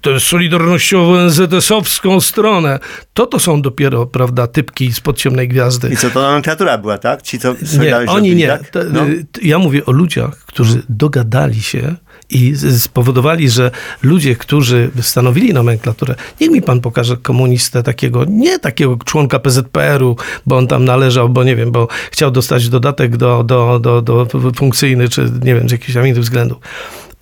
tę 0.00 0.20
solidarnościową 0.20 1.14
NZS-owską 1.16 2.20
stronę. 2.20 2.78
To 3.14 3.26
to 3.26 3.38
są 3.38 3.62
dopiero, 3.62 4.06
prawda, 4.06 4.46
typki 4.46 4.92
spod 4.92 5.16
ciemnej 5.16 5.48
gwiazdy. 5.48 5.88
I 5.92 5.96
co, 5.96 6.10
to 6.10 6.22
nomenklatura 6.22 6.78
była, 6.78 6.98
tak? 6.98 7.22
Ci, 7.22 7.38
co 7.38 7.54
Nie, 7.80 7.96
oni 7.96 8.06
robili, 8.06 8.36
nie. 8.36 8.48
Tak? 8.48 8.86
No. 8.92 9.06
Ja 9.42 9.58
mówię 9.58 9.84
o 9.84 9.92
ludziach, 9.92 10.46
którzy 10.56 10.82
dogadali 10.88 11.62
się 11.62 11.94
i 12.30 12.54
spowodowali, 12.78 13.50
że 13.50 13.70
ludzie, 14.02 14.36
którzy 14.36 14.90
stanowili 15.00 15.54
nomenklaturę, 15.54 16.14
niech 16.40 16.50
mi 16.50 16.62
pan 16.62 16.80
pokaże 16.80 17.16
komunistę 17.16 17.82
takiego, 17.82 18.24
nie 18.28 18.58
takiego 18.58 18.96
członka 19.04 19.38
PZPR-u, 19.38 20.16
bo 20.46 20.56
on 20.56 20.66
tam 20.66 20.84
należał, 20.84 21.28
bo 21.28 21.44
nie 21.44 21.56
wiem, 21.56 21.72
bo 21.72 21.88
chciał 22.10 22.30
dostać 22.30 22.68
dodatek 22.68 23.16
do, 23.16 23.44
do, 23.44 23.80
do, 23.80 24.02
do 24.02 24.26
funkcyjny, 24.56 25.08
czy 25.08 25.32
nie 25.42 25.54
wiem, 25.54 25.68
z 25.68 25.72
jakichś 25.72 25.94
tam 25.94 26.06
innych 26.06 26.22
względów. 26.22 26.58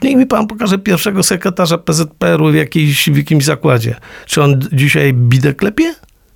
Niech 0.02 0.16
mi 0.16 0.26
pan 0.26 0.46
pokaże 0.46 0.78
pierwszego 0.78 1.22
sekretarza 1.22 1.78
PZPR-u 1.78 2.50
w, 2.50 2.54
jakiejś, 2.54 3.10
w 3.10 3.16
jakimś 3.16 3.44
zakładzie. 3.44 3.96
Czy 4.26 4.42
on 4.42 4.60
dzisiaj 4.72 5.12
bidę 5.12 5.54
klepie? 5.54 5.94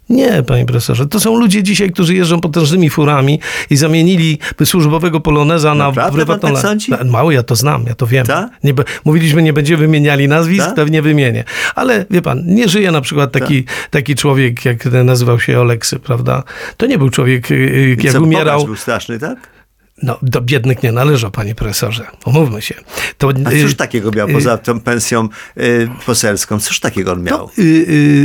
Nie, 0.09 0.43
panie 0.43 0.67
profesorze. 0.67 1.07
To 1.07 1.21
są 1.21 1.37
ludzie 1.37 1.63
dzisiaj, 1.63 1.91
którzy 1.91 2.15
jeżdżą 2.15 2.41
potężnymi 2.41 2.91
furami 2.91 3.41
i 3.71 3.77
zamienili 3.77 4.39
służbowego 4.65 5.21
poloneza 5.21 5.75
na 5.75 5.87
Naprawdę 5.89 6.17
prywatną... 6.17 6.49
pan 6.49 6.53
tak 6.53 6.63
sądzi? 6.63 6.93
Mało, 7.05 7.33
ja 7.33 7.43
to 7.43 7.57
znam, 7.57 7.85
ja 7.87 7.95
to 7.95 8.07
wiem. 8.07 8.27
Nie, 8.65 8.75
mówiliśmy, 9.05 9.43
nie 9.43 9.53
będziemy 9.53 9.79
wymieniali 9.79 10.29
nazwisk, 10.29 10.67
Tak? 10.67 10.75
pewnie 10.75 11.03
wymienię. 11.03 11.45
Ale 11.75 12.07
wie 12.11 12.23
pan, 12.23 12.43
nie 12.47 12.69
żyje 12.69 12.91
na 12.91 13.01
przykład 13.01 13.33
taki, 13.33 13.65
taki 13.91 14.15
człowiek, 14.15 14.65
jak 14.65 14.85
nazywał 14.85 15.41
się 15.41 15.61
Oleksy, 15.61 15.99
prawda? 15.99 16.43
To 16.77 16.87
nie 16.87 16.99
był 16.99 17.11
człowiek, 17.11 17.51
y, 17.51 17.55
y, 17.55 17.97
I 18.01 18.05
jak 18.05 18.15
co, 18.15 18.23
umierał... 18.23 18.65
Był 18.65 18.77
straszny, 18.77 19.19
tak? 19.19 19.58
No, 20.03 20.19
do 20.23 20.41
biednych 20.41 20.83
nie 20.83 20.93
należał, 20.93 21.31
panie 21.31 21.55
profesorze. 21.55 22.07
Umówmy 22.25 22.63
się. 22.63 22.75
To, 23.19 23.33
A 23.45 23.51
y, 23.51 23.63
cóż 23.63 23.75
takiego 23.75 24.11
miał 24.11 24.29
y, 24.29 24.33
poza 24.33 24.59
tą 24.59 24.81
pensją 24.81 25.29
y, 25.59 25.89
poselską? 26.07 26.61
Cóż 26.61 26.81
takiego 26.81 27.13
on 27.13 27.23
miał? 27.23 27.51
y, 27.59 27.63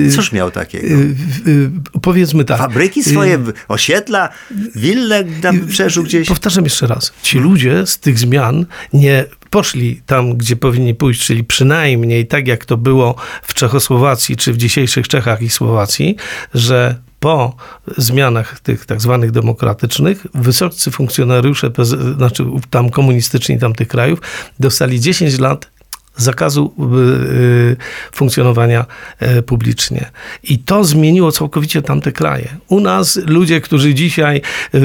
y, 0.07 0.11
Cóż 0.15 0.31
miał 0.31 0.51
takiego? 0.51 0.87
y, 0.87 1.15
y, 1.47 1.69
powiedzmy 2.01 2.45
tak. 2.45 2.57
Fabryki 2.57 3.03
swoje, 3.03 3.39
osiedla, 3.67 4.29
wille 4.75 5.23
tam 5.41 5.67
przeżył 5.67 6.03
gdzieś. 6.03 6.27
Powtarzam 6.27 6.63
jeszcze 6.63 6.87
raz. 6.87 7.13
Ci 7.21 7.39
ludzie 7.39 7.87
z 7.87 7.99
tych 7.99 8.19
zmian 8.19 8.65
nie 8.93 9.25
poszli 9.49 10.01
tam, 10.05 10.37
gdzie 10.37 10.55
powinni 10.55 10.95
pójść, 10.95 11.25
czyli 11.25 11.43
przynajmniej 11.43 12.27
tak, 12.27 12.47
jak 12.47 12.65
to 12.65 12.77
było 12.77 13.15
w 13.43 13.53
Czechosłowacji, 13.53 14.35
czy 14.35 14.53
w 14.53 14.57
dzisiejszych 14.57 15.07
Czechach 15.07 15.41
i 15.41 15.49
Słowacji, 15.49 16.15
że 16.53 16.95
po 17.23 17.55
zmianach 17.97 18.59
tych 18.59 18.85
tak 18.85 19.01
zwanych 19.01 19.31
demokratycznych, 19.31 20.27
wysocy 20.33 20.91
funkcjonariusze, 20.91 21.71
znaczy 22.17 22.45
tam 22.69 22.89
komunistyczni 22.89 23.59
tamtych 23.59 23.87
krajów, 23.87 24.19
dostali 24.59 24.99
10 24.99 25.39
lat 25.39 25.71
zakazu 26.15 26.73
y, 26.79 27.31
y, 27.31 27.75
funkcjonowania 28.15 28.85
e, 29.19 29.41
publicznie. 29.41 30.11
I 30.43 30.59
to 30.59 30.83
zmieniło 30.83 31.31
całkowicie 31.31 31.81
tamte 31.81 32.11
kraje. 32.11 32.47
U 32.67 32.79
nas 32.79 33.19
ludzie, 33.25 33.61
którzy 33.61 33.93
dzisiaj 33.93 34.41
y, 34.75 34.79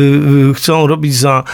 chcą 0.54 0.87
robić 0.87 1.14
za 1.16 1.44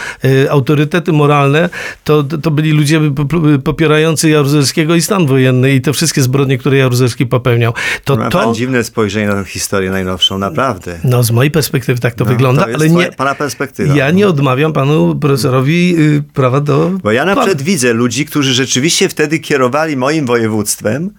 autorytety 0.49 1.11
moralne, 1.11 1.69
to, 2.03 2.23
to 2.23 2.51
byli 2.51 2.71
ludzie 2.71 3.01
po- 3.15 3.25
po- 3.25 3.41
popierający 3.63 4.29
Jaruzelskiego 4.29 4.95
i 4.95 5.01
stan 5.01 5.25
wojenny 5.27 5.73
i 5.75 5.81
te 5.81 5.93
wszystkie 5.93 6.21
zbrodnie, 6.21 6.57
które 6.57 6.77
Jaruzelski 6.77 7.25
popełniał. 7.25 7.73
To, 8.03 8.15
Ma 8.15 8.29
to 8.29 8.53
dziwne 8.53 8.83
spojrzenie 8.83 9.27
na 9.27 9.33
tę 9.43 9.49
historię 9.49 9.91
najnowszą, 9.91 10.37
naprawdę. 10.37 10.99
no 11.03 11.23
z 11.23 11.31
mojej 11.31 11.51
perspektywy 11.51 11.99
tak 12.01 12.13
to 12.15 12.25
No, 12.25 12.31
wygląda, 12.31 12.63
to 12.63 12.69
ale 12.73 12.89
nie, 12.89 13.11
pana 13.11 13.35
perspektywa. 13.35 13.95
ja 13.95 14.11
nie 14.11 14.27
odmawiam 14.27 14.73
panu 14.73 15.15
profesorowi 15.15 15.95
prawa 16.33 16.61
do... 16.61 16.91
Bo 17.03 17.11
ja 17.11 17.25
na 17.25 17.35
przykład 17.35 17.61
widzę 17.61 17.93
ludzi, 17.93 18.25
którzy 18.25 18.53
rzeczywiście 18.53 19.09
wtedy 19.09 19.39
kierowali 19.39 19.64
moim 19.95 20.25
województwem 20.25 21.11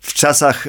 w 0.00 0.14
czasach 0.14 0.68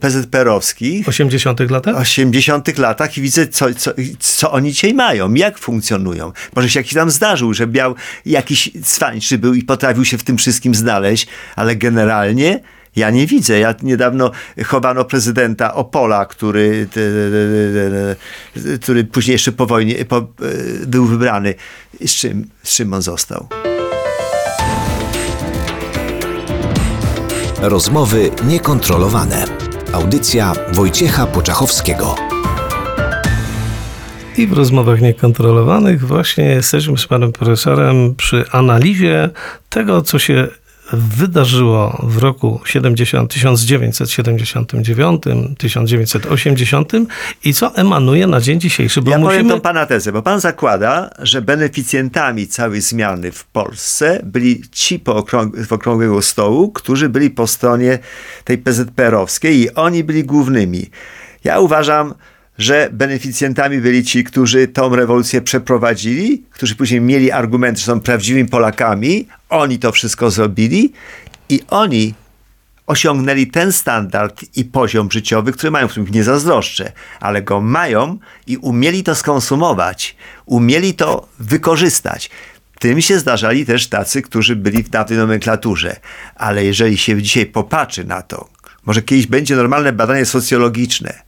PZPR-owskich, 0.00 1.04
w 1.04 1.08
80 1.08 1.70
latach? 1.70 1.96
80 1.96 2.78
latach 2.78 3.18
i 3.18 3.20
widzę, 3.20 3.46
co, 3.46 3.74
co, 3.74 3.90
co 4.18 4.52
oni 4.52 4.72
dzisiaj 4.72 4.94
mają, 4.94 5.34
jak 5.34 5.58
funkcjonują. 5.58 6.32
Może 6.56 6.70
się 6.70 6.80
jakiś 6.80 6.94
tam 6.94 7.10
zdarzył, 7.10 7.54
że 7.54 7.66
miał 7.66 7.94
jakiś 8.26 8.70
cwańczy 8.84 9.38
był 9.38 9.54
i 9.54 9.62
potrafił 9.62 10.04
się 10.04 10.18
w 10.18 10.22
tym 10.22 10.38
wszystkim 10.38 10.74
znaleźć, 10.74 11.26
ale 11.56 11.76
generalnie 11.76 12.60
ja 12.96 13.10
nie 13.10 13.26
widzę. 13.26 13.58
Ja 13.58 13.74
niedawno 13.82 14.30
chowano 14.64 15.04
prezydenta 15.04 15.74
Opola, 15.74 16.26
który, 16.26 16.88
który 18.80 19.04
później 19.04 19.32
jeszcze 19.32 19.52
po 19.52 19.66
wojnie 19.66 20.04
po, 20.04 20.18
e, 20.18 20.24
był 20.86 21.06
wybrany. 21.06 21.54
Z 22.06 22.14
czym, 22.14 22.50
z 22.62 22.76
czym 22.76 22.92
on 22.92 23.02
został? 23.02 23.48
Rozmowy 27.62 28.30
niekontrolowane. 28.44 29.44
Audycja 29.92 30.52
Wojciecha 30.72 31.26
Poczachowskiego. 31.26 32.14
I 34.36 34.46
w 34.46 34.52
rozmowach 34.52 35.00
niekontrolowanych 35.00 36.06
właśnie 36.06 36.44
jesteśmy 36.44 36.98
z 36.98 37.06
panem 37.06 37.32
profesorem 37.32 38.14
przy 38.14 38.44
analizie 38.52 39.30
tego, 39.68 40.02
co 40.02 40.18
się 40.18 40.48
wydarzyło 40.92 42.00
w 42.02 42.16
roku 42.18 42.60
70, 42.64 43.30
1979, 43.30 45.22
1980 45.58 46.92
i 47.44 47.54
co 47.54 47.76
emanuje 47.76 48.26
na 48.26 48.40
dzień 48.40 48.60
dzisiejszy, 48.60 49.02
bo 49.02 49.10
Ja 49.10 49.16
powiem 49.16 49.30
musimy... 49.30 49.50
tą 49.54 49.60
pana 49.60 49.86
tezę, 49.86 50.12
bo 50.12 50.22
pan 50.22 50.40
zakłada, 50.40 51.10
że 51.18 51.42
beneficjentami 51.42 52.46
całej 52.46 52.80
zmiany 52.80 53.32
w 53.32 53.44
Polsce 53.44 54.20
byli 54.24 54.62
ci 54.72 54.98
po 54.98 55.14
okrąg- 55.14 55.66
w 55.66 55.72
okrągłego 55.72 56.22
stołu, 56.22 56.72
którzy 56.72 57.08
byli 57.08 57.30
po 57.30 57.46
stronie 57.46 57.98
tej 58.44 58.58
PZPR-owskiej 58.58 59.56
i 59.56 59.74
oni 59.74 60.04
byli 60.04 60.24
głównymi. 60.24 60.86
Ja 61.44 61.60
uważam, 61.60 62.14
że 62.58 62.88
beneficjentami 62.92 63.78
byli 63.78 64.04
ci, 64.04 64.24
którzy 64.24 64.68
tą 64.68 64.96
rewolucję 64.96 65.42
przeprowadzili, 65.42 66.42
którzy 66.50 66.76
później 66.76 67.00
mieli 67.00 67.30
argumenty, 67.30 67.80
że 67.80 67.86
są 67.86 68.00
prawdziwymi 68.00 68.48
Polakami, 68.48 69.28
oni 69.48 69.78
to 69.78 69.92
wszystko 69.92 70.30
zrobili 70.30 70.92
i 71.48 71.60
oni 71.68 72.14
osiągnęli 72.86 73.46
ten 73.46 73.72
standard 73.72 74.44
i 74.56 74.64
poziom 74.64 75.10
życiowy, 75.10 75.52
który 75.52 75.70
mają, 75.70 75.88
w 75.88 75.90
którym 75.90 76.08
nie 76.10 76.24
zazdroszczę, 76.24 76.92
ale 77.20 77.42
go 77.42 77.60
mają 77.60 78.18
i 78.46 78.56
umieli 78.56 79.02
to 79.02 79.14
skonsumować, 79.14 80.16
umieli 80.46 80.94
to 80.94 81.28
wykorzystać. 81.38 82.30
Tym 82.78 83.00
się 83.00 83.18
zdarzali 83.18 83.66
też 83.66 83.86
tacy, 83.86 84.22
którzy 84.22 84.56
byli 84.56 84.82
w 84.82 84.88
dawnej 84.88 85.18
nomenklaturze. 85.18 85.96
Ale 86.34 86.64
jeżeli 86.64 86.98
się 86.98 87.22
dzisiaj 87.22 87.46
popatrzy 87.46 88.04
na 88.04 88.22
to, 88.22 88.48
może 88.86 89.02
kiedyś 89.02 89.26
będzie 89.26 89.56
normalne 89.56 89.92
badanie 89.92 90.24
socjologiczne, 90.24 91.27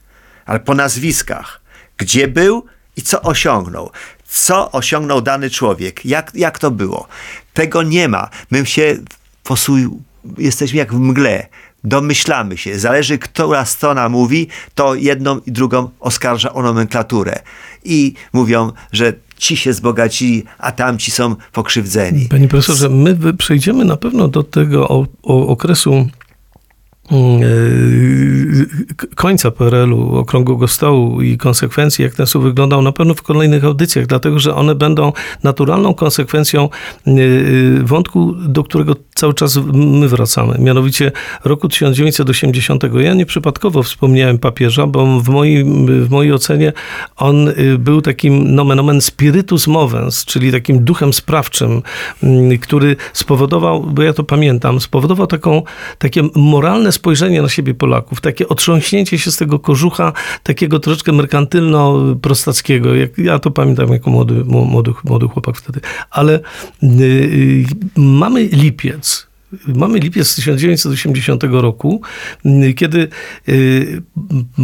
ale 0.50 0.60
po 0.60 0.74
nazwiskach, 0.74 1.60
gdzie 1.96 2.28
był 2.28 2.64
i 2.96 3.02
co 3.02 3.22
osiągnął. 3.22 3.90
Co 4.26 4.72
osiągnął 4.72 5.22
dany 5.22 5.50
człowiek, 5.50 6.06
jak, 6.06 6.32
jak 6.34 6.58
to 6.58 6.70
było. 6.70 7.08
Tego 7.54 7.82
nie 7.82 8.08
ma. 8.08 8.28
My 8.50 8.66
się 8.66 8.96
posuj, 9.44 9.88
jesteśmy 10.38 10.78
jak 10.78 10.94
w 10.94 10.98
mgle. 10.98 11.46
Domyślamy 11.84 12.56
się. 12.56 12.78
Zależy, 12.78 13.18
która 13.18 13.64
strona 13.64 14.08
mówi, 14.08 14.48
to 14.74 14.94
jedną 14.94 15.40
i 15.46 15.52
drugą 15.52 15.90
oskarża 16.00 16.52
o 16.52 16.62
nomenklaturę. 16.62 17.42
I 17.84 18.14
mówią, 18.32 18.72
że 18.92 19.12
ci 19.36 19.56
się 19.56 19.72
zbogacili, 19.72 20.44
a 20.58 20.72
tamci 20.72 21.10
są 21.10 21.36
pokrzywdzeni. 21.52 22.28
Panie 22.28 22.48
profesorze, 22.48 22.88
my 22.88 23.34
przejdziemy 23.38 23.84
na 23.84 23.96
pewno 23.96 24.28
do 24.28 24.42
tego 24.42 24.88
o, 24.88 25.06
o 25.22 25.46
okresu 25.46 26.08
końca 29.14 29.50
PRL-u, 29.50 30.16
okrągłego 30.16 30.68
stołu 30.68 31.22
i 31.22 31.36
konsekwencji, 31.36 32.04
jak 32.04 32.14
ten 32.14 32.26
stół 32.26 32.42
wyglądał, 32.42 32.82
na 32.82 32.92
pewno 32.92 33.14
w 33.14 33.22
kolejnych 33.22 33.64
audycjach, 33.64 34.06
dlatego 34.06 34.38
że 34.38 34.54
one 34.54 34.74
będą 34.74 35.12
naturalną 35.42 35.94
konsekwencją 35.94 36.68
yy, 37.06 37.82
wątku, 37.82 38.34
do 38.34 38.64
którego 38.64 38.96
cały 39.14 39.34
czas 39.34 39.58
my 39.72 40.08
wracamy, 40.08 40.58
mianowicie 40.58 41.12
roku 41.44 41.68
1980. 41.68 42.84
Ja 42.94 43.14
nieprzypadkowo 43.14 43.82
wspomniałem 43.82 44.38
papieża, 44.38 44.86
bo 44.86 45.20
w 45.20 45.28
mojej, 45.28 45.64
w 45.84 46.10
mojej 46.10 46.32
ocenie 46.32 46.72
on 47.16 47.50
był 47.78 48.02
takim 48.02 48.54
nomen 48.54 48.80
omen 48.80 49.00
spiritus 49.00 49.66
movens, 49.66 50.24
czyli 50.24 50.52
takim 50.52 50.84
duchem 50.84 51.12
sprawczym, 51.12 51.82
mm, 52.22 52.58
który 52.58 52.96
spowodował, 53.12 53.82
bo 53.82 54.02
ja 54.02 54.12
to 54.12 54.24
pamiętam, 54.24 54.80
spowodował 54.80 55.26
taką, 55.26 55.62
takie 55.98 56.22
moralne 56.34 56.92
spojrzenie 57.00 57.42
na 57.42 57.48
siebie 57.48 57.74
Polaków, 57.74 58.20
takie 58.20 58.48
otrząśnięcie 58.48 59.18
się 59.18 59.30
z 59.30 59.36
tego 59.36 59.58
kożucha, 59.58 60.12
takiego 60.42 60.78
troszeczkę 60.78 61.12
merkantylno-prostackiego. 61.12 62.94
Jak, 62.94 63.18
ja 63.18 63.38
to 63.38 63.50
pamiętam 63.50 63.92
jako 63.92 64.10
młody, 64.10 64.44
młody, 64.44 64.92
młody 65.04 65.28
chłopak 65.28 65.56
wtedy. 65.56 65.80
Ale 66.10 66.40
yy, 66.82 67.64
mamy 67.96 68.42
lipiec. 68.42 69.29
Mamy 69.66 69.98
lipiec 69.98 70.34
1980 70.34 71.42
roku, 71.50 72.02
kiedy 72.76 73.08
y, 73.48 74.02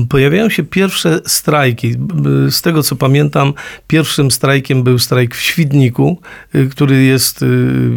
pojawiają 0.08 0.50
się 0.50 0.62
pierwsze 0.62 1.20
strajki. 1.26 1.94
Z 2.50 2.62
tego 2.62 2.82
co 2.82 2.96
pamiętam, 2.96 3.52
pierwszym 3.86 4.30
strajkiem 4.30 4.82
był 4.82 4.98
strajk 4.98 5.34
w 5.34 5.40
Świdniku, 5.40 6.20
y, 6.54 6.68
który 6.68 7.04
jest 7.04 7.42
y, 7.42 7.46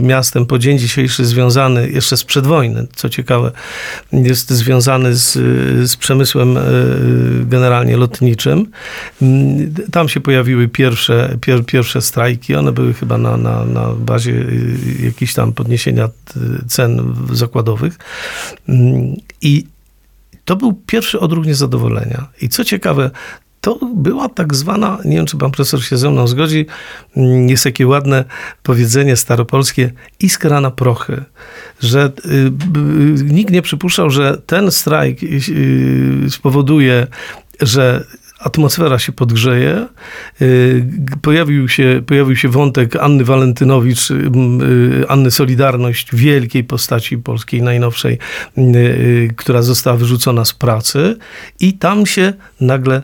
miastem 0.01 0.45
po 0.45 0.59
dzień 0.59 0.79
dzisiejszy 0.79 1.25
związany 1.25 1.89
jeszcze 1.89 2.17
z 2.17 2.23
przedwojny, 2.23 2.87
co 2.95 3.09
ciekawe, 3.09 3.51
jest 4.11 4.49
związany 4.49 5.15
z, 5.15 5.33
z 5.89 5.95
przemysłem 5.95 6.57
generalnie 7.45 7.97
lotniczym. 7.97 8.65
Tam 9.91 10.09
się 10.09 10.19
pojawiły 10.19 10.67
pierwsze, 10.67 11.37
pier, 11.41 11.65
pierwsze 11.65 12.01
strajki. 12.01 12.55
One 12.55 12.71
były 12.71 12.93
chyba 12.93 13.17
na, 13.17 13.37
na, 13.37 13.65
na 13.65 13.93
bazie 13.93 14.45
jakichś 15.03 15.33
tam 15.33 15.53
podniesienia 15.53 16.09
cen 16.67 16.78
cen 16.79 17.15
zakładowych. 17.31 17.97
Mm, 18.69 19.15
I 19.41 19.65
to 20.45 20.55
był 20.55 20.73
pierwszy 20.73 21.19
odruch 21.19 21.45
niezadowolenia. 21.45 22.27
I 22.41 22.49
co 22.49 22.65
ciekawe, 22.65 23.11
to 23.61 23.79
była 23.95 24.29
tak 24.29 24.55
zwana, 24.55 24.97
nie 25.05 25.15
wiem 25.15 25.25
czy 25.25 25.37
pan 25.37 25.51
profesor 25.51 25.83
się 25.83 25.97
ze 25.97 26.11
mną 26.11 26.27
zgodzi, 26.27 26.65
mm, 27.17 27.49
jest 27.49 27.63
takie 27.63 27.87
ładne 27.87 28.25
powiedzenie 28.63 29.15
staropolskie, 29.15 29.91
iskra 30.19 30.61
na 30.61 30.71
prochy, 30.71 31.23
że 31.79 32.11
y, 32.25 32.29
y, 32.29 33.23
nikt 33.23 33.51
nie 33.51 33.61
przypuszczał, 33.61 34.09
że 34.09 34.41
ten 34.45 34.71
strajk 34.71 35.23
y, 35.23 36.25
spowoduje, 36.29 37.07
że 37.61 38.05
atmosfera 38.39 38.99
się 38.99 39.11
podgrzeje. 39.11 39.87
Y, 40.41 40.85
pojawił 41.21 41.69
się, 41.69 42.01
pojawił 42.07 42.35
się 42.35 42.49
wątek 42.49 42.95
Anny 42.95 43.23
Walentynowicz, 43.23 44.11
y, 44.11 44.13
y, 44.13 45.07
Anny 45.07 45.31
Solidarność, 45.31 46.15
wielkiej 46.15 46.63
postaci 46.63 47.17
polskiej 47.17 47.61
najnowszej, 47.61 48.17
która 49.35 49.61
została 49.61 49.97
wyrzucona 49.97 50.45
z 50.45 50.53
pracy 50.53 51.17
i 51.59 51.73
tam 51.73 52.05
się 52.05 52.33
nagle 52.61 53.01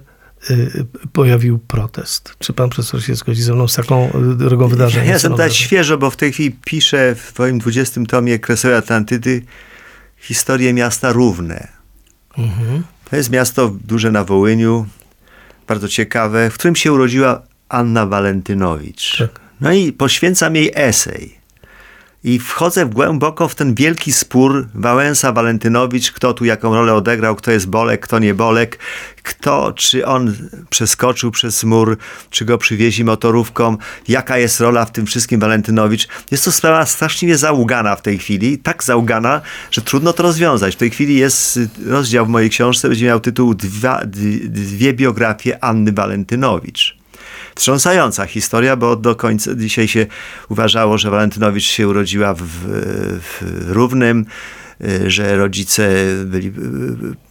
pojawił 1.14 1.60
protest. 1.60 2.36
Czy 2.40 2.54
pan 2.54 2.70
profesor 2.70 3.04
się 3.04 3.16
zgodzi 3.16 3.42
ze 3.44 3.54
mną 3.54 3.68
z 3.68 3.76
taką 3.76 4.10
drogą 4.38 4.68
wydarzeń? 4.68 5.06
Ja 5.06 5.14
jestem 5.14 5.36
tak 5.36 5.54
świeżo, 5.54 5.98
bo 5.98 6.10
w 6.10 6.16
tej 6.16 6.32
chwili 6.32 6.52
piszę 6.66 7.16
w 7.16 7.30
swoim 7.30 7.60
20 7.60 8.02
tomie 8.06 8.40
Kresowej 8.40 8.78
Atlantydy 8.78 9.42
historię 10.18 10.74
miasta 10.74 11.12
Równe. 11.12 11.68
Mhm. 12.38 12.84
To 13.10 13.16
jest 13.16 13.32
miasto 13.32 13.76
duże 13.84 14.12
na 14.12 14.24
Wołyniu, 14.24 14.86
bardzo 15.68 15.88
ciekawe, 15.88 16.50
w 16.50 16.54
którym 16.54 16.76
się 16.76 16.94
urodziła 16.94 17.42
Anna 17.70 18.06
Walentynowicz. 18.06 19.18
Tak. 19.18 19.40
No 19.62 19.74
i 19.74 19.94
poświęcam 19.94 20.56
jej 20.56 20.72
esej. 20.76 21.35
I 22.26 22.40
wchodzę 22.40 22.86
głęboko 22.86 23.48
w 23.48 23.56
ten 23.56 23.76
wielki 23.76 24.14
spór 24.14 24.68
Wałęsa-Walentynowicz, 24.76 26.12
kto 26.12 26.34
tu 26.34 26.46
jaką 26.46 26.76
rolę 26.76 26.94
odegrał, 26.94 27.36
kto 27.36 27.52
jest 27.52 27.68
Bolek, 27.70 28.02
kto 28.02 28.20
nie 28.20 28.34
Bolek, 28.34 28.80
kto, 29.24 29.74
czy 29.74 30.06
on 30.06 30.36
przeskoczył 30.70 31.32
przez 31.32 31.64
mur, 31.64 31.98
czy 32.30 32.46
go 32.46 32.58
przywieźli 32.58 33.04
motorówką, 33.04 33.78
jaka 34.08 34.38
jest 34.38 34.60
rola 34.60 34.86
w 34.86 34.92
tym 34.92 35.06
wszystkim 35.06 35.40
Walentynowicz. 35.40 36.08
Jest 36.32 36.46
to 36.46 36.52
sprawa 36.52 36.86
strasznie 36.86 37.38
załugana 37.38 37.96
w 37.96 38.02
tej 38.02 38.20
chwili, 38.20 38.58
tak 38.58 38.84
załugana, 38.84 39.42
że 39.72 39.82
trudno 39.82 40.14
to 40.14 40.24
rozwiązać. 40.24 40.76
W 40.76 40.78
tej 40.78 40.90
chwili 40.90 41.16
jest 41.16 41.60
rozdział 41.86 42.26
w 42.26 42.30
mojej 42.30 42.50
książce, 42.50 42.90
będzie 42.90 43.06
miał 43.06 43.20
tytuł 43.20 43.54
Dwa, 43.54 44.02
Dwie 44.46 44.94
biografie 44.94 45.64
Anny 45.64 45.92
Walentynowicz 45.92 47.05
wstrząsająca 47.56 48.26
historia, 48.26 48.76
bo 48.76 48.96
do 48.96 49.16
końca 49.16 49.56
dzisiaj 49.56 49.88
się 49.88 50.06
uważało, 50.50 50.98
że 50.98 51.10
Walentynowicz 51.10 51.64
się 51.64 51.88
urodziła 51.88 52.34
w, 52.34 52.42
w 53.22 53.42
Równym, 53.68 54.26
y, 54.82 55.12
że 55.12 55.38
rodzice 55.38 55.90
byli 56.26 56.48
y, 56.48 56.52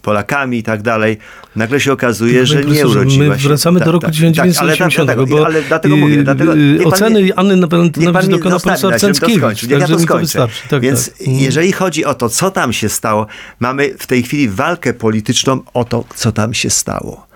Polakami 0.03 0.59
i 0.59 0.63
tak 0.63 0.83
dalej. 0.83 1.19
Nagle 1.57 1.81
się 1.81 1.93
okazuje, 1.93 2.47
że 2.47 2.65
nie 2.65 2.87
urodziła 2.87 3.25
my 3.29 3.35
się. 3.35 3.43
My 3.43 3.49
wracamy 3.49 3.81
tak, 3.81 3.87
do 3.87 3.93
roku 3.93 4.07
tak, 4.07 4.15
1980, 4.15 5.09
tak, 5.09 5.19
ale, 5.19 5.47
ale 5.47 5.63
dlatego 5.63 5.97
mówię. 5.97 6.23
Dlatego, 6.23 6.53
oceny 6.85 7.29
pan, 7.29 7.51
Anny 7.53 7.67
Walentynowicz 7.67 8.27
dokona 8.27 8.61
profesor 8.61 9.01
Cęckiewicz. 9.01 9.63
Niech 9.63 9.81
ja 9.81 9.87
to 9.87 9.99
skończę. 9.99 10.49
Tak, 10.71 10.83
Więc 10.83 11.11
tak. 11.11 11.21
Mhm. 11.21 11.39
jeżeli 11.39 11.73
chodzi 11.73 12.05
o 12.05 12.15
to, 12.15 12.29
co 12.29 12.51
tam 12.51 12.73
się 12.73 12.89
stało, 12.89 13.27
mamy 13.61 13.95
w 13.99 14.07
tej 14.07 14.23
chwili 14.23 14.49
walkę 14.49 14.95
polityczną 14.95 15.61
o 15.75 15.85
to, 15.85 16.05
co 16.15 16.33
tam 16.33 16.55
się 16.55 16.71
stało. 16.71 17.27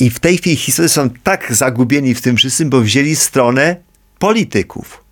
I 0.00 0.10
w 0.10 0.20
tej 0.20 0.38
chwili 0.38 0.56
historycy 0.56 0.94
są 0.94 1.10
tak 1.10 1.54
zagubieni 1.54 2.14
w 2.14 2.20
tym 2.20 2.36
wszystkim, 2.36 2.70
bo 2.70 2.80
wzięli 2.80 3.16
stronę 3.16 3.76
polityków. 4.18 5.04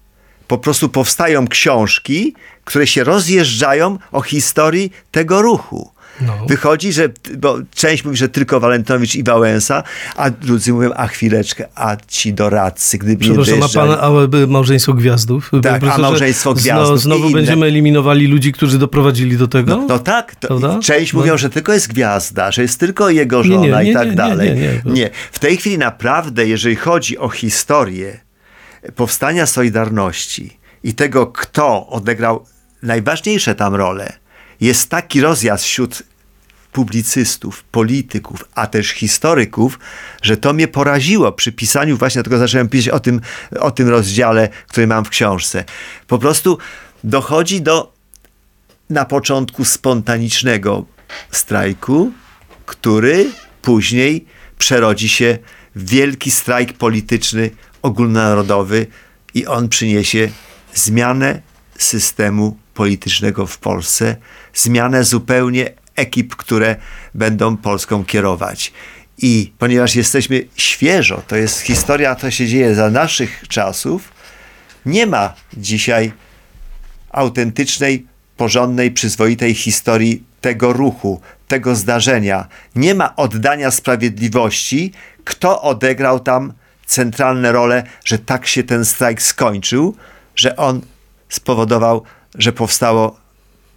Po 0.49 0.59
prostu 0.59 0.89
powstają 0.89 1.49
książki, 1.49 2.35
które 2.65 2.87
się 2.87 3.05
rozjeżdżają 3.05 3.99
o 4.13 4.21
historii 4.21 4.93
tego 5.11 5.43
ruchu. 5.43 5.91
No. 6.21 6.47
Wychodzi, 6.49 6.93
że 6.93 7.09
bo 7.39 7.59
część 7.75 8.05
mówi, 8.05 8.17
że 8.17 8.29
tylko 8.29 8.61
Walentynowicz 8.61 9.15
i 9.15 9.25
Wałęsa, 9.25 9.83
a 10.17 10.31
drudzy 10.31 10.73
mówią, 10.73 10.91
a 10.97 11.07
chwileczkę, 11.07 11.69
a 11.75 11.97
ci 12.09 12.35
doradcy, 12.35 12.99
gdyby 12.99 13.25
Przepraszam, 13.25 13.89
nie 13.89 13.97
pan 13.97 13.99
a 14.01 14.47
małżeństwo 14.47 14.93
gwiazdów? 14.93 15.51
Tak, 15.63 15.85
a 15.85 15.99
małżeństwo 15.99 16.55
gwiazdów. 16.55 17.01
Znowu 17.01 17.31
będziemy 17.31 17.67
eliminowali 17.67 18.27
ludzi, 18.27 18.53
którzy 18.53 18.79
doprowadzili 18.79 19.37
do 19.37 19.49
tego? 19.49 19.77
No, 19.77 19.87
no 19.89 19.99
tak, 19.99 20.35
to, 20.35 20.81
część 20.83 21.13
no. 21.13 21.21
mówią, 21.21 21.37
że 21.37 21.51
tylko 21.51 21.73
jest 21.73 21.89
gwiazda, 21.89 22.53
że 22.53 22.63
jest 22.63 22.81
tylko 22.81 23.11
jego 23.11 23.43
żona 23.45 23.61
nie, 23.61 23.71
nie, 23.71 23.85
nie, 23.85 23.91
i 23.91 23.95
tak 23.95 24.15
dalej. 24.15 24.55
Nie, 24.55 24.93
nie, 24.93 25.11
w 25.33 25.39
tej 25.39 25.57
chwili 25.57 25.79
naprawdę, 25.79 26.47
jeżeli 26.47 26.77
chodzi 26.77 27.19
o 27.19 27.29
historię 27.29 28.21
powstania 28.97 29.47
Solidarności 29.47 30.59
i 30.85 30.95
tego, 30.95 31.27
kto 31.27 31.87
odegrał 31.87 32.47
najważniejsze 32.83 33.55
tam 33.55 33.75
role, 33.75 34.13
jest 34.61 34.91
taki 34.91 35.21
rozjazd 35.21 35.65
wśród 35.65 36.03
publicystów, 36.73 37.65
polityków, 37.65 38.45
a 38.55 38.67
też 38.67 38.89
historyków, 38.89 39.79
że 40.23 40.37
to 40.37 40.53
mnie 40.53 40.69
poraziło 40.69 41.33
przy 41.33 41.53
pisaniu, 41.53 41.97
właśnie 41.97 42.23
dlatego 42.23 42.39
zacząłem 42.39 42.69
pisać 42.69 42.89
o 42.89 43.01
tym, 43.01 43.21
o 43.61 43.71
tym 43.71 43.89
rozdziale, 43.89 44.49
który 44.69 44.87
mam 44.87 45.05
w 45.05 45.09
książce. 45.09 45.65
Po 46.07 46.19
prostu 46.19 46.59
dochodzi 47.05 47.61
do 47.61 47.93
na 48.91 49.05
początku 49.05 49.65
spontanicznego 49.65 50.85
strajku, 51.33 52.13
który 52.67 53.31
później 53.63 54.27
przerodzi 54.59 55.09
się 55.09 55.39
w 55.75 55.91
wielki 55.91 56.31
strajk 56.31 56.73
polityczny 56.73 57.51
ogólnonarodowy 57.83 58.87
i 59.35 59.47
on 59.47 59.69
przyniesie 59.69 60.31
zmianę 60.75 61.43
systemu 61.79 62.57
politycznego 62.79 63.47
w 63.47 63.59
Polsce, 63.59 64.17
zmianę 64.55 65.05
zupełnie 65.05 65.71
ekip, 65.97 66.37
które 66.37 66.77
będą 67.15 67.57
Polską 67.57 68.05
kierować. 68.05 68.73
I 69.19 69.53
ponieważ 69.59 69.95
jesteśmy 69.95 70.45
świeżo, 70.57 71.23
to 71.27 71.37
jest 71.37 71.61
historia, 71.61 72.15
to 72.15 72.31
się 72.31 72.47
dzieje 72.47 72.75
za 72.75 72.91
naszych 72.91 73.45
czasów, 73.49 74.13
nie 74.87 75.07
ma 75.07 75.35
dzisiaj 75.57 76.13
autentycznej, 77.11 78.07
porządnej, 78.37 78.91
przyzwoitej 78.91 79.55
historii 79.55 80.23
tego 80.41 80.73
ruchu, 80.73 81.21
tego 81.49 81.75
zdarzenia. 81.75 82.49
Nie 82.75 82.95
ma 82.95 83.17
oddania 83.17 83.71
sprawiedliwości, 83.71 84.93
kto 85.25 85.63
odegrał 85.63 86.21
tam 86.21 86.53
centralne 86.87 87.53
role, 87.53 87.83
że 88.05 88.19
tak 88.19 88.47
się 88.47 88.63
ten 88.63 88.85
strajk 88.85 89.23
skończył, 89.23 89.97
że 90.37 90.57
on 90.57 90.81
spowodował 91.29 92.05
że 92.35 92.53
powstało 92.53 93.21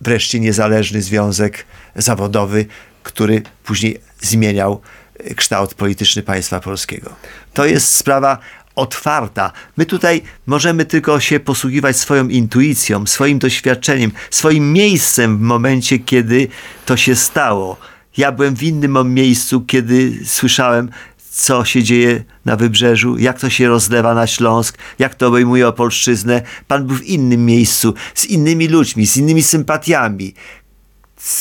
wreszcie 0.02 0.40
niezależny 0.40 1.02
związek 1.02 1.66
zawodowy, 1.96 2.66
który 3.04 3.42
później 3.64 3.98
zmieniał 4.22 4.82
e, 5.20 5.36
kształt 5.36 5.74
polityczny 5.74 6.24
państwa 6.24 6.60
polskiego. 6.60 7.10
To 7.54 7.66
jest 7.66 7.96
sprawa 7.96 8.38
otwarta. 8.76 9.52
My 9.78 9.86
tutaj 9.86 10.22
możemy 10.46 10.86
tylko 10.86 11.20
się 11.20 11.40
posługiwać 11.40 11.98
swoją 11.98 12.28
intuicją, 12.28 13.08
swoim 13.08 13.40
doświadczeniem, 13.40 14.12
swoim 14.30 14.74
miejscem 14.74 15.38
w 15.38 15.42
momencie, 15.42 16.00
kiedy 16.00 16.48
to 16.86 16.98
się 16.98 17.16
stało. 17.16 17.78
Ja 18.18 18.32
byłem 18.32 18.56
w 18.56 18.64
innym 18.64 19.14
miejscu, 19.14 19.62
kiedy 19.62 20.12
słyszałem 20.26 20.90
co 21.32 21.66
się 21.66 21.84
dzieje 21.84 22.24
na 22.46 22.56
wybrzeżu, 22.56 23.18
jak 23.18 23.40
to 23.40 23.50
się 23.50 23.68
rozlewa 23.68 24.14
na 24.14 24.28
Śląsk, 24.28 24.78
jak 25.00 25.16
to 25.16 25.28
obejmuje 25.28 25.68
Opolszczyznę. 25.68 26.42
Pan 26.68 26.88
był 26.88 26.98
w 26.98 27.04
innym 27.04 27.46
miejscu, 27.46 27.94
z 28.16 28.26
innymi 28.26 28.68
ludźmi, 28.68 29.08
z 29.08 29.18
innymi 29.18 29.44
sympatiami. 29.44 30.34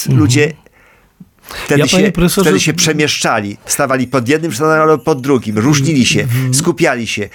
Ludzie 0.09 0.45
mhm. 0.45 0.61
Wtedy, 1.65 1.81
ja, 1.81 1.87
się, 1.87 2.13
wtedy 2.43 2.61
się 2.61 2.73
przemieszczali, 2.73 3.57
stawali 3.67 4.07
pod 4.07 4.29
jednym 4.29 4.53
albo 4.63 4.99
pod 4.99 5.21
drugim, 5.21 5.59
różnili 5.59 6.07
się, 6.07 6.21
mhm. 6.21 6.55
skupiali 6.55 7.07
się. 7.07 7.29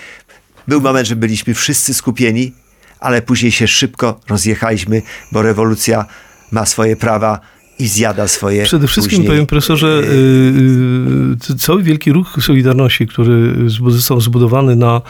Był 0.67 0.81
moment, 0.81 1.07
że 1.07 1.15
byliśmy 1.15 1.53
wszyscy 1.53 1.93
skupieni, 1.93 2.53
ale 2.99 3.21
później 3.21 3.51
się 3.51 3.67
szybko 3.67 4.19
rozjechaliśmy, 4.27 5.01
bo 5.31 5.41
rewolucja 5.41 6.05
ma 6.51 6.65
swoje 6.65 6.95
prawa 6.95 7.39
i 7.79 7.87
zjada 7.87 8.27
swoje 8.27 8.63
Przede 8.63 8.87
wszystkim, 8.87 9.17
później, 9.17 9.35
panie 9.35 9.47
profesorze, 9.47 9.87
e, 9.87 9.91
y, 9.91 10.03
y, 10.03 11.14
cały 11.57 11.83
wielki 11.83 12.11
ruch 12.11 12.37
Solidarności, 12.41 13.07
który 13.07 13.55
został 13.69 14.21
zbudowany 14.21 14.75
na 14.75 15.01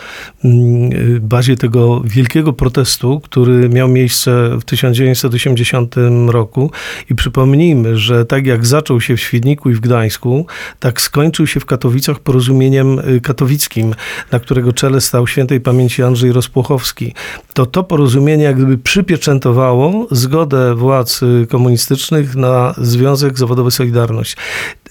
mm, 0.43 0.89
bazie 1.21 1.55
tego 1.55 2.01
wielkiego 2.05 2.53
protestu, 2.53 3.19
który 3.19 3.69
miał 3.69 3.87
miejsce 3.87 4.57
w 4.59 4.63
1980 4.63 5.95
roku 6.27 6.71
i 7.09 7.15
przypomnijmy, 7.15 7.97
że 7.97 8.25
tak 8.25 8.45
jak 8.45 8.65
zaczął 8.65 9.01
się 9.01 9.17
w 9.17 9.21
Świdniku 9.21 9.69
i 9.69 9.73
w 9.73 9.79
Gdańsku, 9.79 10.45
tak 10.79 11.01
skończył 11.01 11.47
się 11.47 11.59
w 11.59 11.65
Katowicach 11.65 12.19
porozumieniem 12.19 12.99
y, 12.99 13.21
katowickim, 13.21 13.93
na 14.31 14.39
którego 14.39 14.73
czele 14.73 15.01
stał 15.01 15.27
świętej 15.27 15.61
pamięci 15.61 16.03
Andrzej 16.03 16.31
Rozpłochowski. 16.31 17.13
To 17.53 17.65
to 17.65 17.83
porozumienie 17.83 18.43
jak 18.43 18.55
gdyby 18.55 18.77
przypieczętowało 18.77 20.07
zgodę 20.11 20.75
władz 20.75 21.23
y, 21.23 21.47
komunistycznych 21.49 22.35
na 22.35 22.73
Związek 22.77 23.37
Zawodowy 23.37 23.71
Solidarność. 23.71 24.37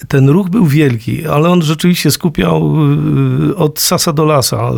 Ten 0.08 0.28
ruch 0.28 0.48
był 0.48 0.66
wielki, 0.66 1.26
ale 1.26 1.48
on 1.50 1.62
rzeczywiście 1.62 2.10
skupiał 2.10 2.72
y, 3.50 3.56
od 3.56 3.80
sasa 3.80 4.12
do 4.12 4.24
lasa 4.24 4.70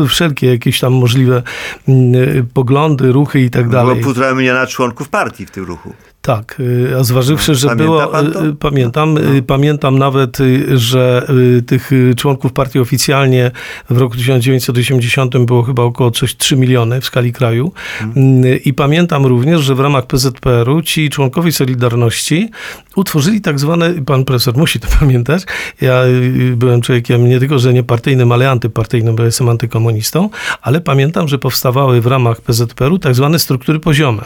y, 0.00 0.06
wszelkie 0.08 0.46
jakieś 0.46 0.80
tam 0.80 0.92
możliwe 0.92 1.42
y, 1.88 2.44
poglądy, 2.54 3.12
ruchy 3.12 3.40
i 3.40 3.50
tak 3.50 3.68
Było 3.68 3.84
dalej. 3.84 4.02
półtora 4.02 4.34
miliona 4.34 4.66
członków 4.66 5.08
partii 5.08 5.46
w 5.46 5.50
tym 5.50 5.64
ruchu. 5.64 5.92
Tak, 6.26 6.56
y, 6.60 6.96
a 7.00 7.04
zważywszy, 7.04 7.54
że 7.54 7.68
Pamięta 7.68 7.84
było, 7.84 8.06
to? 8.06 8.46
y, 8.46 8.54
pamiętam, 8.54 9.14
No. 9.14 9.34
y, 9.34 9.42
pamiętam 9.42 9.98
nawet, 9.98 10.40
y, 10.40 10.78
że 10.78 11.26
y, 11.58 11.62
tych 11.62 11.92
y, 11.92 12.14
członków 12.16 12.52
partii 12.52 12.78
oficjalnie 12.78 13.50
w 13.90 13.98
roku 13.98 14.16
1980 14.16 15.44
było 15.46 15.62
chyba 15.62 15.82
około 15.82 16.10
coś 16.10 16.36
3 16.36 16.56
miliony 16.56 17.00
w 17.00 17.04
skali 17.04 17.32
kraju. 17.32 17.72
Y, 18.16 18.56
i 18.64 18.74
pamiętam 18.74 19.26
również, 19.26 19.60
że 19.60 19.74
w 19.74 19.80
ramach 19.80 20.06
PZPR-u 20.06 20.82
ci 20.82 21.10
członkowie 21.10 21.52
Solidarności 21.52 22.50
utworzyli 22.96 23.40
tak 23.40 23.58
zwane, 23.58 23.94
pan 24.06 24.24
profesor 24.24 24.56
musi 24.56 24.80
to 24.80 24.88
pamiętać, 25.00 25.42
ja 25.80 26.04
y, 26.04 26.54
byłem 26.56 26.80
człowiekiem 26.80 27.28
nie 27.28 27.38
tylko, 27.38 27.58
że 27.58 27.72
nie 27.72 27.82
partyjnym, 27.82 28.32
ale 28.32 28.50
antypartyjnym, 28.50 29.16
bo 29.16 29.22
jestem 29.22 29.48
antykomunistą, 29.48 30.30
ale 30.62 30.80
pamiętam, 30.80 31.28
że 31.28 31.38
powstawały 31.38 32.00
w 32.00 32.06
ramach 32.06 32.40
PZPR-u 32.40 32.98
tak 32.98 33.14
zwane 33.14 33.38
struktury 33.38 33.80
poziome. 33.80 34.22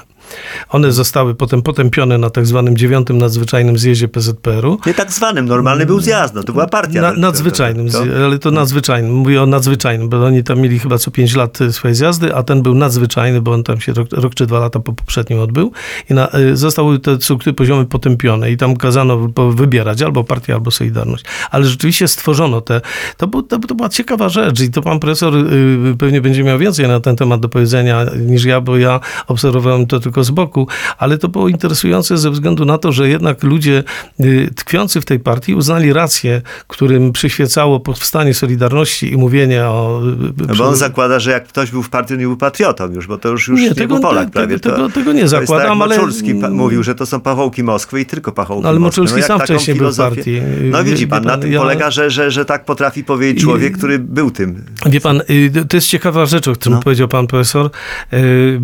One 0.68 0.92
zostały 0.92 1.34
potem 1.34 1.62
potępione 1.62 2.18
na 2.18 2.30
tak 2.30 2.46
zwanym 2.46 2.76
dziewiątym 2.76 3.18
nadzwyczajnym 3.18 3.78
zjeździe 3.78 4.08
PZPR-u. 4.08 4.78
Nie 4.86 4.94
tak 4.94 5.12
zwanym, 5.12 5.46
normalny 5.46 5.86
był 5.86 6.00
zjazd, 6.00 6.34
no 6.34 6.42
to 6.42 6.52
była 6.52 6.66
partia. 6.66 7.02
Na, 7.02 7.12
To- 7.12 7.20
nadzwyczajnym, 7.20 7.90
to- 7.90 8.02
zje- 8.04 8.24
ale 8.24 8.38
to 8.38 8.50
nadzwyczajnym. 8.50 9.12
Mówię 9.12 9.42
o 9.42 9.46
nadzwyczajnym, 9.46 10.08
bo 10.08 10.24
oni 10.24 10.44
tam 10.44 10.60
mieli 10.60 10.78
chyba 10.78 10.98
co 10.98 11.10
5 11.10 11.34
lat 11.36 11.60
y, 11.60 11.72
swoje 11.72 11.94
zjazdy, 11.94 12.34
a 12.34 12.42
ten 12.42 12.62
był 12.62 12.74
nadzwyczajny, 12.74 13.40
bo 13.40 13.52
on 13.52 13.62
tam 13.62 13.80
się 13.80 13.92
rok, 13.92 14.08
rok 14.12 14.34
czy 14.34 14.46
dwa 14.46 14.58
lata 14.58 14.80
po 14.80 14.92
poprzednim 14.92 15.38
odbył 15.40 15.72
i 16.10 16.14
na, 16.14 16.28
y, 16.38 16.56
zostały 16.56 16.98
te 16.98 17.16
struktury 17.20 17.54
poziomy 17.54 17.86
potępione 17.86 18.50
i 18.50 18.56
tam 18.56 18.76
kazano 18.76 19.18
wybierać 19.50 20.02
albo 20.02 20.24
partię, 20.24 20.54
albo 20.54 20.70
Solidarność. 20.70 21.24
Ale 21.50 21.64
rzeczywiście 21.64 22.08
stworzono 22.08 22.60
te, 22.60 22.80
to, 23.16 23.26
był, 23.26 23.42
to, 23.42 23.58
to 23.58 23.74
była 23.74 23.88
ciekawa 23.88 24.28
rzecz 24.28 24.60
i 24.60 24.70
to 24.70 24.82
pan 24.82 25.00
profesor 25.00 25.34
y, 25.36 25.96
pewnie 25.98 26.20
będzie 26.20 26.44
miał 26.44 26.58
więcej 26.58 26.88
na 26.88 27.00
ten 27.00 27.16
temat 27.16 27.40
do 27.40 27.48
powiedzenia 27.48 28.06
niż 28.26 28.44
ja, 28.44 28.60
bo 28.60 28.76
ja 28.76 29.00
obserwowałem 29.26 29.86
to 29.86 30.00
tylko 30.00 30.19
z 30.24 30.30
boku, 30.30 30.66
ale 30.98 31.18
to 31.18 31.28
było 31.28 31.48
interesujące 31.48 32.18
ze 32.18 32.30
względu 32.30 32.64
na 32.64 32.78
to, 32.78 32.92
że 32.92 33.08
jednak 33.08 33.42
ludzie 33.42 33.84
y, 34.20 34.50
tkwiący 34.56 35.00
w 35.00 35.04
tej 35.04 35.20
partii 35.20 35.54
uznali 35.54 35.92
rację, 35.92 36.42
którym 36.68 37.12
przyświecało 37.12 37.80
powstanie 37.80 38.34
Solidarności 38.34 39.12
i 39.12 39.16
mówienie 39.16 39.64
o... 39.64 40.00
y, 40.42 40.46
No 40.48 40.54
bo 40.54 40.68
on 40.68 40.76
zakłada, 40.76 41.18
że 41.18 41.30
jak 41.30 41.48
ktoś 41.48 41.70
był 41.70 41.82
w 41.82 41.88
partii, 41.90 42.12
nie 42.12 42.18
był 42.26 42.36
patriotą 42.36 42.92
już, 42.92 43.06
bo 43.06 43.18
to 43.18 43.28
już, 43.28 43.48
już 43.48 43.60
Nie, 43.60 43.68
nie, 43.68 43.74
tego- 43.74 43.94
był 43.94 44.02
Polak 44.02 44.24
tego- 44.24 44.32
prawie. 44.32 44.58
tego- 44.60 44.76
to, 44.76 44.88
tego 44.88 45.12
nie 45.12 45.20
jest 45.20 45.30
zakładam, 45.30 45.78
tak, 45.78 45.88
ale- 45.88 45.96
Moczulski 45.96 46.34
mówił, 46.34 46.82
że 46.82 46.94
to 46.94 47.06
są 47.06 47.20
pachołki 47.20 47.62
Moskwy 47.62 48.00
i 48.00 48.06
tylko 48.06 48.32
pachołki 48.32 48.66
Ale 48.68 48.78
Moskwy. 48.78 49.00
Moczulski 49.00 49.18
jak 49.18 49.26
sam 49.28 49.40
wcześniej 49.40 49.76
był 49.76 49.86
w 49.86 49.90
filozofię- 49.90 50.14
partii. 50.16 50.40
No 50.70 50.84
widzi 50.84 51.06
pan, 51.08 51.24
na 51.24 51.38
tym 51.38 51.52
ja- 51.52 51.60
polega, 51.60 51.90
że, 51.90 52.10
że, 52.10 52.30
że 52.30 52.44
tak 52.44 52.64
potrafi 52.64 53.04
powiedzieć 53.04 53.42
człowiek, 53.42 53.78
który 53.78 53.98
był 53.98 54.30
tym. 54.30 54.64
Wie 54.86 55.00
pan, 55.00 55.22
y, 55.30 55.64
to 55.68 55.76
jest 55.76 55.86
ciekawa 55.86 56.26
rzecz, 56.26 56.48
o 56.48 56.52
którym 56.52 56.76
No. 56.78 56.82
powiedział 56.82 57.08
pan 57.08 57.26
profesor. 57.26 57.70
Y, 58.12 58.60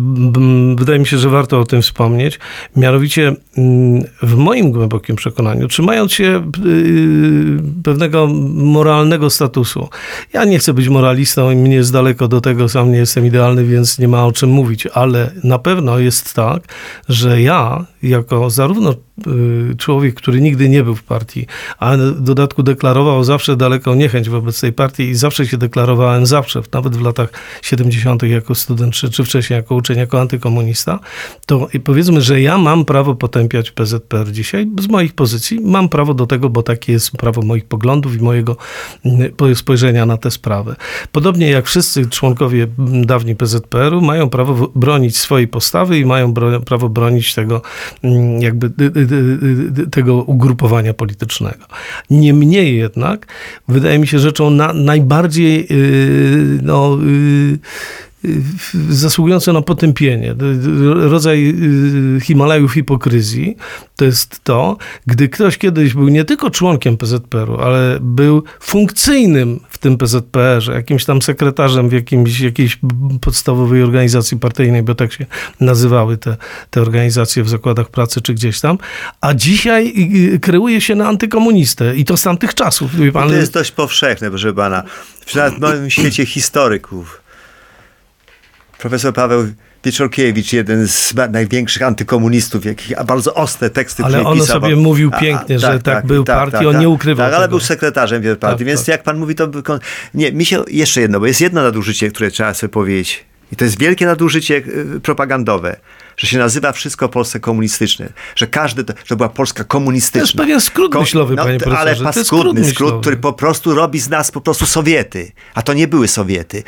Wydaje 0.77 0.99
mi 0.99 1.07
się, 1.07 1.17
że 1.17 1.29
warto 1.29 1.46
o 1.53 1.63
tym 1.63 1.81
wspomnieć. 1.81 2.39
Mianowicie, 2.75 3.35
mm, 3.57 4.03
w 4.21 4.35
moim 4.35 4.71
głębokim 4.71 5.15
przekonaniu, 5.15 5.67
trzymając 5.67 6.13
się 6.13 6.51
y, 6.65 7.57
pewnego 7.83 8.27
moralnego 8.53 9.29
statusu, 9.29 9.89
ja 10.33 10.45
nie 10.45 10.59
chcę 10.59 10.73
być 10.73 10.89
moralistą 10.89 11.51
i 11.51 11.55
mnie 11.55 11.75
jest 11.75 11.93
daleko 11.93 12.27
do 12.27 12.41
tego, 12.41 12.69
sam 12.69 12.91
nie 12.91 12.97
jestem 12.97 13.25
idealny, 13.25 13.65
więc 13.65 13.99
nie 13.99 14.07
ma 14.07 14.25
o 14.25 14.31
czym 14.31 14.49
mówić, 14.49 14.87
ale 14.87 15.31
na 15.43 15.59
pewno 15.59 15.99
jest 15.99 16.33
tak, 16.33 16.63
że 17.09 17.41
ja, 17.41 17.85
jako 18.03 18.49
zarówno 18.49 18.93
y, 19.27 19.75
człowiek, 19.77 20.15
który 20.15 20.41
nigdy 20.41 20.69
nie 20.69 20.83
był 20.83 20.95
w 20.95 21.03
partii, 21.03 21.47
a 21.79 21.97
w 21.97 22.21
dodatku 22.21 22.63
deklarował 22.63 23.23
zawsze 23.23 23.55
daleką 23.55 23.95
niechęć 23.95 24.29
wobec 24.29 24.61
tej 24.61 24.73
partii 24.73 25.03
i 25.03 25.15
zawsze 25.15 25.47
się 25.47 25.57
deklarowałem, 25.57 26.25
zawsze, 26.25 26.61
nawet 26.73 26.95
w 26.95 27.01
latach 27.01 27.29
70. 27.61 28.23
jako 28.23 28.55
student, 28.55 28.93
czy, 28.93 29.09
czy 29.09 29.23
wcześniej 29.23 29.57
jako 29.57 29.75
uczeń, 29.75 29.97
jako 29.97 30.21
antykomunista, 30.21 30.99
to 31.45 31.67
powiedzmy, 31.83 32.21
że 32.21 32.41
ja 32.41 32.57
mam 32.57 32.85
prawo 32.85 33.15
potępiać 33.15 33.71
PZPR 33.71 34.31
dzisiaj 34.31 34.67
z 34.79 34.87
moich 34.87 35.13
pozycji. 35.13 35.59
Mam 35.61 35.89
prawo 35.89 36.13
do 36.13 36.27
tego, 36.27 36.49
bo 36.49 36.63
takie 36.63 36.91
jest 36.93 37.11
prawo 37.11 37.41
moich 37.41 37.65
poglądów 37.65 38.15
i 38.15 38.21
mojego 38.21 38.57
mm, 39.05 39.55
spojrzenia 39.55 40.05
na 40.05 40.17
tę 40.17 40.31
sprawę. 40.31 40.75
Podobnie 41.11 41.49
jak 41.49 41.65
wszyscy 41.65 42.09
członkowie 42.09 42.67
mm, 42.79 43.05
dawni 43.05 43.35
PZPR-u 43.35 44.01
mają 44.01 44.29
prawo 44.29 44.71
bronić 44.75 45.17
swojej 45.17 45.47
postawy 45.47 45.99
i 45.99 46.05
mają 46.05 46.33
bro, 46.33 46.59
prawo 46.59 46.89
bronić 46.89 47.33
tego 47.33 47.61
mm, 48.03 48.41
jakby 48.41 48.71
tego 49.91 50.15
ugrupowania 50.15 50.93
politycznego. 50.93 51.65
Niemniej 52.09 52.77
jednak 52.77 53.27
wydaje 53.67 53.99
mi 53.99 54.07
się 54.07 54.19
rzeczą 54.19 54.49
na, 54.49 54.73
najbardziej 54.73 55.67
yy, 55.69 56.59
no, 56.63 56.97
y, 57.03 57.59
zasługujące 58.89 59.53
na 59.53 59.61
potępienie. 59.61 60.35
D- 60.35 60.53
d- 60.53 60.69
Rodzaj 61.09 61.55
y, 62.17 62.21
Himalajów 62.21 62.73
hipokryzji 62.73 63.57
to 63.95 64.05
jest 64.05 64.43
to, 64.43 64.77
gdy 65.07 65.29
ktoś 65.29 65.57
kiedyś 65.57 65.93
był 65.93 66.07
nie 66.07 66.25
tylko 66.25 66.49
członkiem 66.49 66.97
PZPR-u, 66.97 67.57
ale 67.57 67.97
był 68.01 68.43
funkcyjnym 68.59 69.59
w 69.69 69.77
tym 69.77 69.97
PZPR-ze, 69.97 70.73
jakimś 70.73 71.05
tam 71.05 71.21
sekretarzem 71.21 71.89
w 71.89 71.91
jakimś, 71.93 72.39
jakiejś 72.39 72.79
podstawowej 73.21 73.83
organizacji 73.83 74.37
partyjnej, 74.39 74.83
bo 74.83 74.95
tak 74.95 75.13
się 75.13 75.25
nazywały 75.59 76.17
te, 76.17 76.37
te 76.69 76.81
organizacje 76.81 77.43
w 77.43 77.49
zakładach 77.49 77.89
pracy 77.89 78.21
czy 78.21 78.33
gdzieś 78.33 78.59
tam, 78.59 78.77
a 79.21 79.33
dzisiaj 79.33 79.93
y, 80.33 80.39
kreuje 80.39 80.81
się 80.81 80.95
na 80.95 81.07
antykomunistę 81.07 81.95
i 81.95 82.05
to 82.05 82.17
z 82.17 82.21
tamtych 82.21 82.53
czasów. 82.53 82.91
Pan, 83.13 83.29
To 83.29 83.35
jest 83.35 83.53
dość 83.53 83.71
powszechne, 83.71 84.29
proszę 84.29 84.53
pana. 84.53 84.83
W 85.27 85.59
moim 85.59 85.89
świecie 85.89 86.25
historyków. 86.25 87.21
Profesor 88.79 89.13
Paweł 89.13 89.47
Wieczorkiewicz, 89.85 90.53
jeden 90.53 90.87
z 90.87 91.13
największych 91.31 91.81
antykomunistów, 91.83 92.65
jakich, 92.65 92.99
a 92.99 93.03
bardzo 93.03 93.33
ostre 93.33 93.69
teksty 93.69 94.03
Ale 94.03 94.23
on 94.23 94.39
pisał. 94.39 94.61
sobie 94.61 94.75
mówił 94.75 95.11
pięknie, 95.21 95.59
że 95.59 95.79
tak 95.79 96.05
był 96.05 96.23
partii, 96.23 96.65
on 96.67 96.79
nie 96.79 96.89
ukrywał 96.89 97.25
Tak, 97.27 97.33
ale 97.35 97.45
tego. 97.45 97.49
był 97.57 97.59
sekretarzem 97.65 98.21
wielu 98.21 98.35
partii, 98.35 98.57
Tak, 98.57 98.67
więc 98.67 98.79
tak. 98.79 98.87
jak 98.87 99.03
pan 99.03 99.17
mówi, 99.17 99.35
to... 99.35 99.47
Nie, 100.13 100.31
mi 100.31 100.45
się 100.45 100.63
jeszcze 100.67 101.01
jedno, 101.01 101.19
bo 101.19 101.27
jest 101.27 101.41
jedno 101.41 101.61
nadużycie, 101.63 102.11
które 102.11 102.31
trzeba 102.31 102.53
sobie 102.53 102.69
powiedzieć. 102.71 103.25
I 103.51 103.55
to 103.55 103.63
jest 103.65 103.79
wielkie 103.79 104.05
nadużycie 104.05 104.55
y, 104.95 104.99
propagandowe, 105.03 105.75
że 106.17 106.27
się 106.27 106.37
nazywa 106.37 106.71
wszystko 106.71 107.09
Polsce 107.09 107.39
komunistyczne, 107.39 108.09
że 108.35 108.47
każdy, 108.47 108.83
to, 108.83 108.93
że 109.05 109.15
była 109.15 109.29
Polska 109.29 109.63
komunistyczna. 109.63 110.19
To 110.21 110.25
jest 110.25 110.37
pewien 110.37 110.61
skrót 110.61 110.91
Ko- 110.93 110.99
myślowy, 110.99 111.35
no, 111.35 111.43
panie 111.43 111.57
profesorze. 111.59 111.91
Ale 111.91 111.95
paskudny 112.13 112.61
skrót 112.63 112.75
skrót, 112.89 113.01
który 113.01 113.17
po 113.17 113.33
prostu 113.33 113.75
robi 113.75 113.99
z 113.99 114.09
nas 114.09 114.31
po 114.31 114.41
prostu 114.41 114.65
Sowiety. 114.65 115.31
A 115.53 115.61
to 115.61 115.73
nie 115.73 115.87
były 115.87 116.07
Sowiety. 116.07 116.63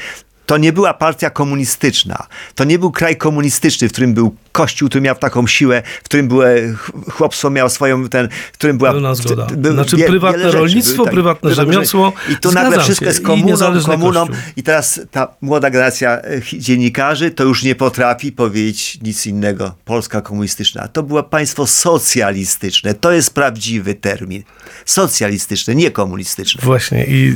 To 0.49 0.57
nie 0.57 0.73
była 0.73 0.93
partia 0.93 1.29
komunistyczna. 1.29 2.27
To 2.55 2.63
nie 2.63 2.79
był 2.79 2.91
kraj 2.91 3.17
komunistyczny, 3.17 3.89
w 3.89 3.91
którym 3.91 4.13
był 4.13 4.35
kościół, 4.51 4.89
który 4.89 5.01
miał 5.01 5.15
taką 5.15 5.47
siłę, 5.47 5.83
w 6.01 6.03
którym 6.03 6.27
było, 6.27 6.43
ch- 6.77 6.91
chłopstwo 7.11 7.49
miało 7.49 7.69
swoją, 7.69 8.09
ten, 8.09 8.29
w 8.53 8.57
którym 8.57 8.77
była... 8.77 8.91
Pełna 8.91 9.15
zgoda. 9.15 9.47
był 9.57 9.73
Znaczy 9.73 9.97
wie- 9.97 10.07
prywatne 10.07 10.51
rolnictwo, 10.51 10.93
Były 10.95 11.05
tak- 11.05 11.13
prywatne 11.13 11.55
rzemiosło. 11.55 12.13
I 12.31 12.35
tu 12.35 12.51
nagle 12.51 12.79
wszystko 12.83 13.05
się. 13.05 13.09
jest 13.09 13.19
I 13.19 13.23
komuną, 13.23 13.47
niezależny 13.47 13.91
komuną. 13.93 14.19
Kościół. 14.27 14.43
I 14.55 14.63
teraz 14.63 15.01
ta 15.11 15.27
młoda 15.41 15.69
generacja 15.69 16.21
e, 16.21 16.41
dziennikarzy 16.59 17.31
to 17.31 17.43
już 17.43 17.63
nie 17.63 17.75
potrafi 17.75 18.31
powiedzieć 18.31 18.99
nic 19.01 19.25
innego. 19.27 19.75
Polska 19.85 20.21
komunistyczna. 20.21 20.87
To 20.87 21.03
było 21.03 21.23
państwo 21.23 21.67
socjalistyczne. 21.67 22.93
To 22.93 23.11
jest 23.11 23.33
prawdziwy 23.33 23.95
termin. 23.95 24.43
Socjalistyczne, 24.85 25.75
nie 25.75 25.91
komunistyczne. 25.91 26.61
Właśnie 26.65 27.05
i 27.05 27.35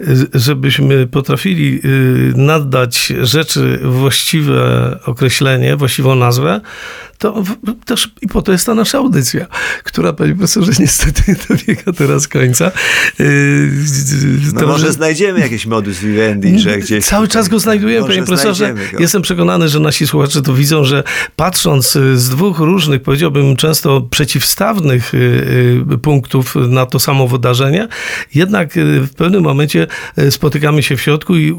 y, 0.00 0.26
żebyśmy 0.34 1.06
potrafili 1.06 1.80
y, 1.84 2.32
nadać 2.40 3.12
rzeczy 3.22 3.80
właściwe 3.82 4.98
określenie, 5.06 5.76
właściwą 5.76 6.14
nazwę, 6.14 6.60
to 7.20 7.44
też 7.84 8.10
i 8.22 8.28
po 8.28 8.42
to 8.42 8.52
jest 8.52 8.66
ta 8.66 8.74
nasza 8.74 8.98
audycja, 8.98 9.46
która, 9.84 10.12
panie 10.12 10.34
profesorze, 10.34 10.72
niestety 10.78 11.22
dobiega 11.48 11.92
teraz 11.92 12.28
końca. 12.28 12.72
Yy, 13.18 13.70
No 14.54 14.60
to- 14.60 14.66
może 14.66 14.92
znajdziemy 14.92 15.40
jakieś 15.40 15.66
modus 15.66 15.98
vivendi, 15.98 16.58
że 16.58 16.78
gdzieś... 16.78 17.04
Cały 17.04 17.28
czas 17.28 17.48
go 17.48 17.58
znajdujemy, 17.58 18.08
panie 18.08 18.22
profesorze. 18.22 18.74
Jestem 18.98 19.22
przekonany, 19.22 19.68
że 19.68 19.80
nasi 19.80 20.06
słuchacze 20.06 20.42
to 20.42 20.54
widzą, 20.54 20.84
że 20.84 21.02
patrząc 21.36 21.96
y, 21.96 22.18
z 22.18 22.28
dwóch 22.28 22.58
różnych, 22.58 23.02
powiedziałbym 23.02 23.56
często 23.56 24.00
przeciwstawnych 24.00 25.14
y, 25.14 25.18
y, 25.92 25.98
punktów 25.98 26.54
na 26.68 26.86
to 26.86 26.98
samo 26.98 27.28
wydarzenie, 27.28 27.88
jednak 28.34 28.76
y, 28.76 29.00
w 29.00 29.14
pewnym 29.14 29.42
momencie 29.42 29.86
y, 30.18 30.30
spotykamy 30.30 30.82
się 30.82 30.96
w 30.96 31.00
środku 31.00 31.36
i, 31.36 31.54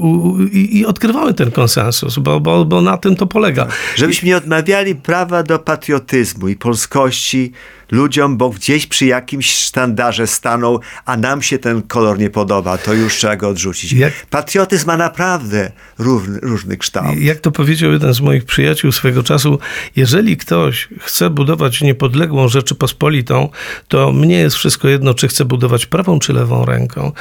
i, 0.52 0.78
i 0.78 0.86
odkrywamy 0.86 1.34
ten 1.34 1.52
konsensus, 1.52 2.20
bo, 2.20 2.40
bo, 2.40 2.66
bo 2.66 2.82
na 2.82 2.98
tym 2.98 3.16
to 3.16 3.28
polega. 3.28 3.68
Żebyśmy 3.96 4.28
nie 4.28 4.38
odmawiali 4.38 4.96
prawa 4.96 5.44
do 5.44 5.51
patriotyzmu 5.60 6.48
i 6.48 6.56
polskości 6.56 7.52
ludziom, 7.92 8.38
bo 8.38 8.50
gdzieś 8.50 8.88
przy 8.88 9.06
jakimś 9.06 9.52
sztandarze 9.54 10.28
staną, 10.28 10.80
a 11.06 11.18
nam 11.18 11.42
się 11.42 11.60
ten 11.60 11.82
kolor 11.82 12.20
nie 12.20 12.30
podoba, 12.30 12.78
to 12.78 12.94
już 12.94 13.14
trzeba 13.16 13.36
go 13.36 13.48
odrzucić. 13.50 13.92
Jak- 13.94 14.14
Patriotyzm 14.30 14.88
ma 14.88 14.98
naprawdę 14.98 15.72
równy, 15.98 16.40
różny 16.42 16.78
kształt. 16.78 17.18
Jak 17.20 17.40
to 17.40 17.52
powiedział 17.52 17.92
jeden 17.92 18.14
z 18.14 18.22
moich 18.22 18.46
przyjaciół 18.46 18.92
swego 18.92 19.24
czasu, 19.24 19.60
jeżeli 19.96 20.38
ktoś 20.38 20.88
chce 21.00 21.30
budować 21.30 21.82
niepodległą 21.82 22.48
Rzeczypospolitą, 22.48 23.50
to 23.88 24.12
mnie 24.12 24.38
jest 24.40 24.56
wszystko 24.56 24.88
jedno, 24.88 25.14
czy 25.14 25.28
chce 25.28 25.46
budować 25.46 25.86
prawą 25.86 26.20
czy 26.20 26.34
lewą 26.34 26.66
ręką. 26.66 27.12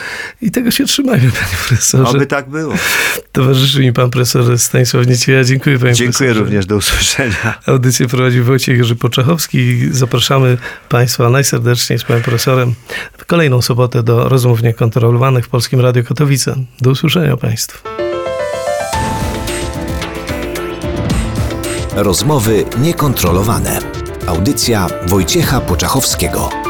I 0.42 0.50
tego 0.50 0.70
się 0.70 0.84
trzymajmy, 0.84 1.30
panie 1.40 1.56
profesorze. 1.68 2.10
Oby 2.10 2.26
tak 2.26 2.50
było. 2.50 2.74
Towarzyszy 3.32 3.80
mi 3.80 3.92
pan 3.92 4.10
profesor 4.10 4.58
Stanisław 4.58 5.06
Niecieja. 5.06 5.44
Dziękuję 5.44 5.78
panie 5.78 5.94
Dziękuję 5.94 6.12
profesorze. 6.18 6.40
również, 6.44 6.66
do 6.66 6.76
usłyszenia. 6.76 7.58
Audycję 7.66 8.06
prowadził 8.08 8.44
Wojciech 8.44 8.78
Jerzy 8.78 8.96
Poczachowski. 8.96 9.88
Zapraszamy 9.94 10.58
Państwa 10.88 11.30
najserdeczniej 11.30 11.98
z 11.98 12.04
panem 12.04 12.22
profesorem 12.22 12.74
w 13.18 13.24
kolejną 13.24 13.62
sobotę 13.62 14.02
do 14.02 14.28
rozmów 14.28 14.62
niekontrolowanych 14.62 15.44
w 15.44 15.48
Polskim 15.48 15.80
Radiu 15.80 16.04
Katowice. 16.04 16.56
Do 16.80 16.90
usłyszenia 16.90 17.36
Państwu. 17.36 17.88
Rozmowy 21.94 22.64
niekontrolowane. 22.78 23.78
Audycja 24.26 24.86
Wojciecha 25.06 25.60
Poczachowskiego. 25.60 26.69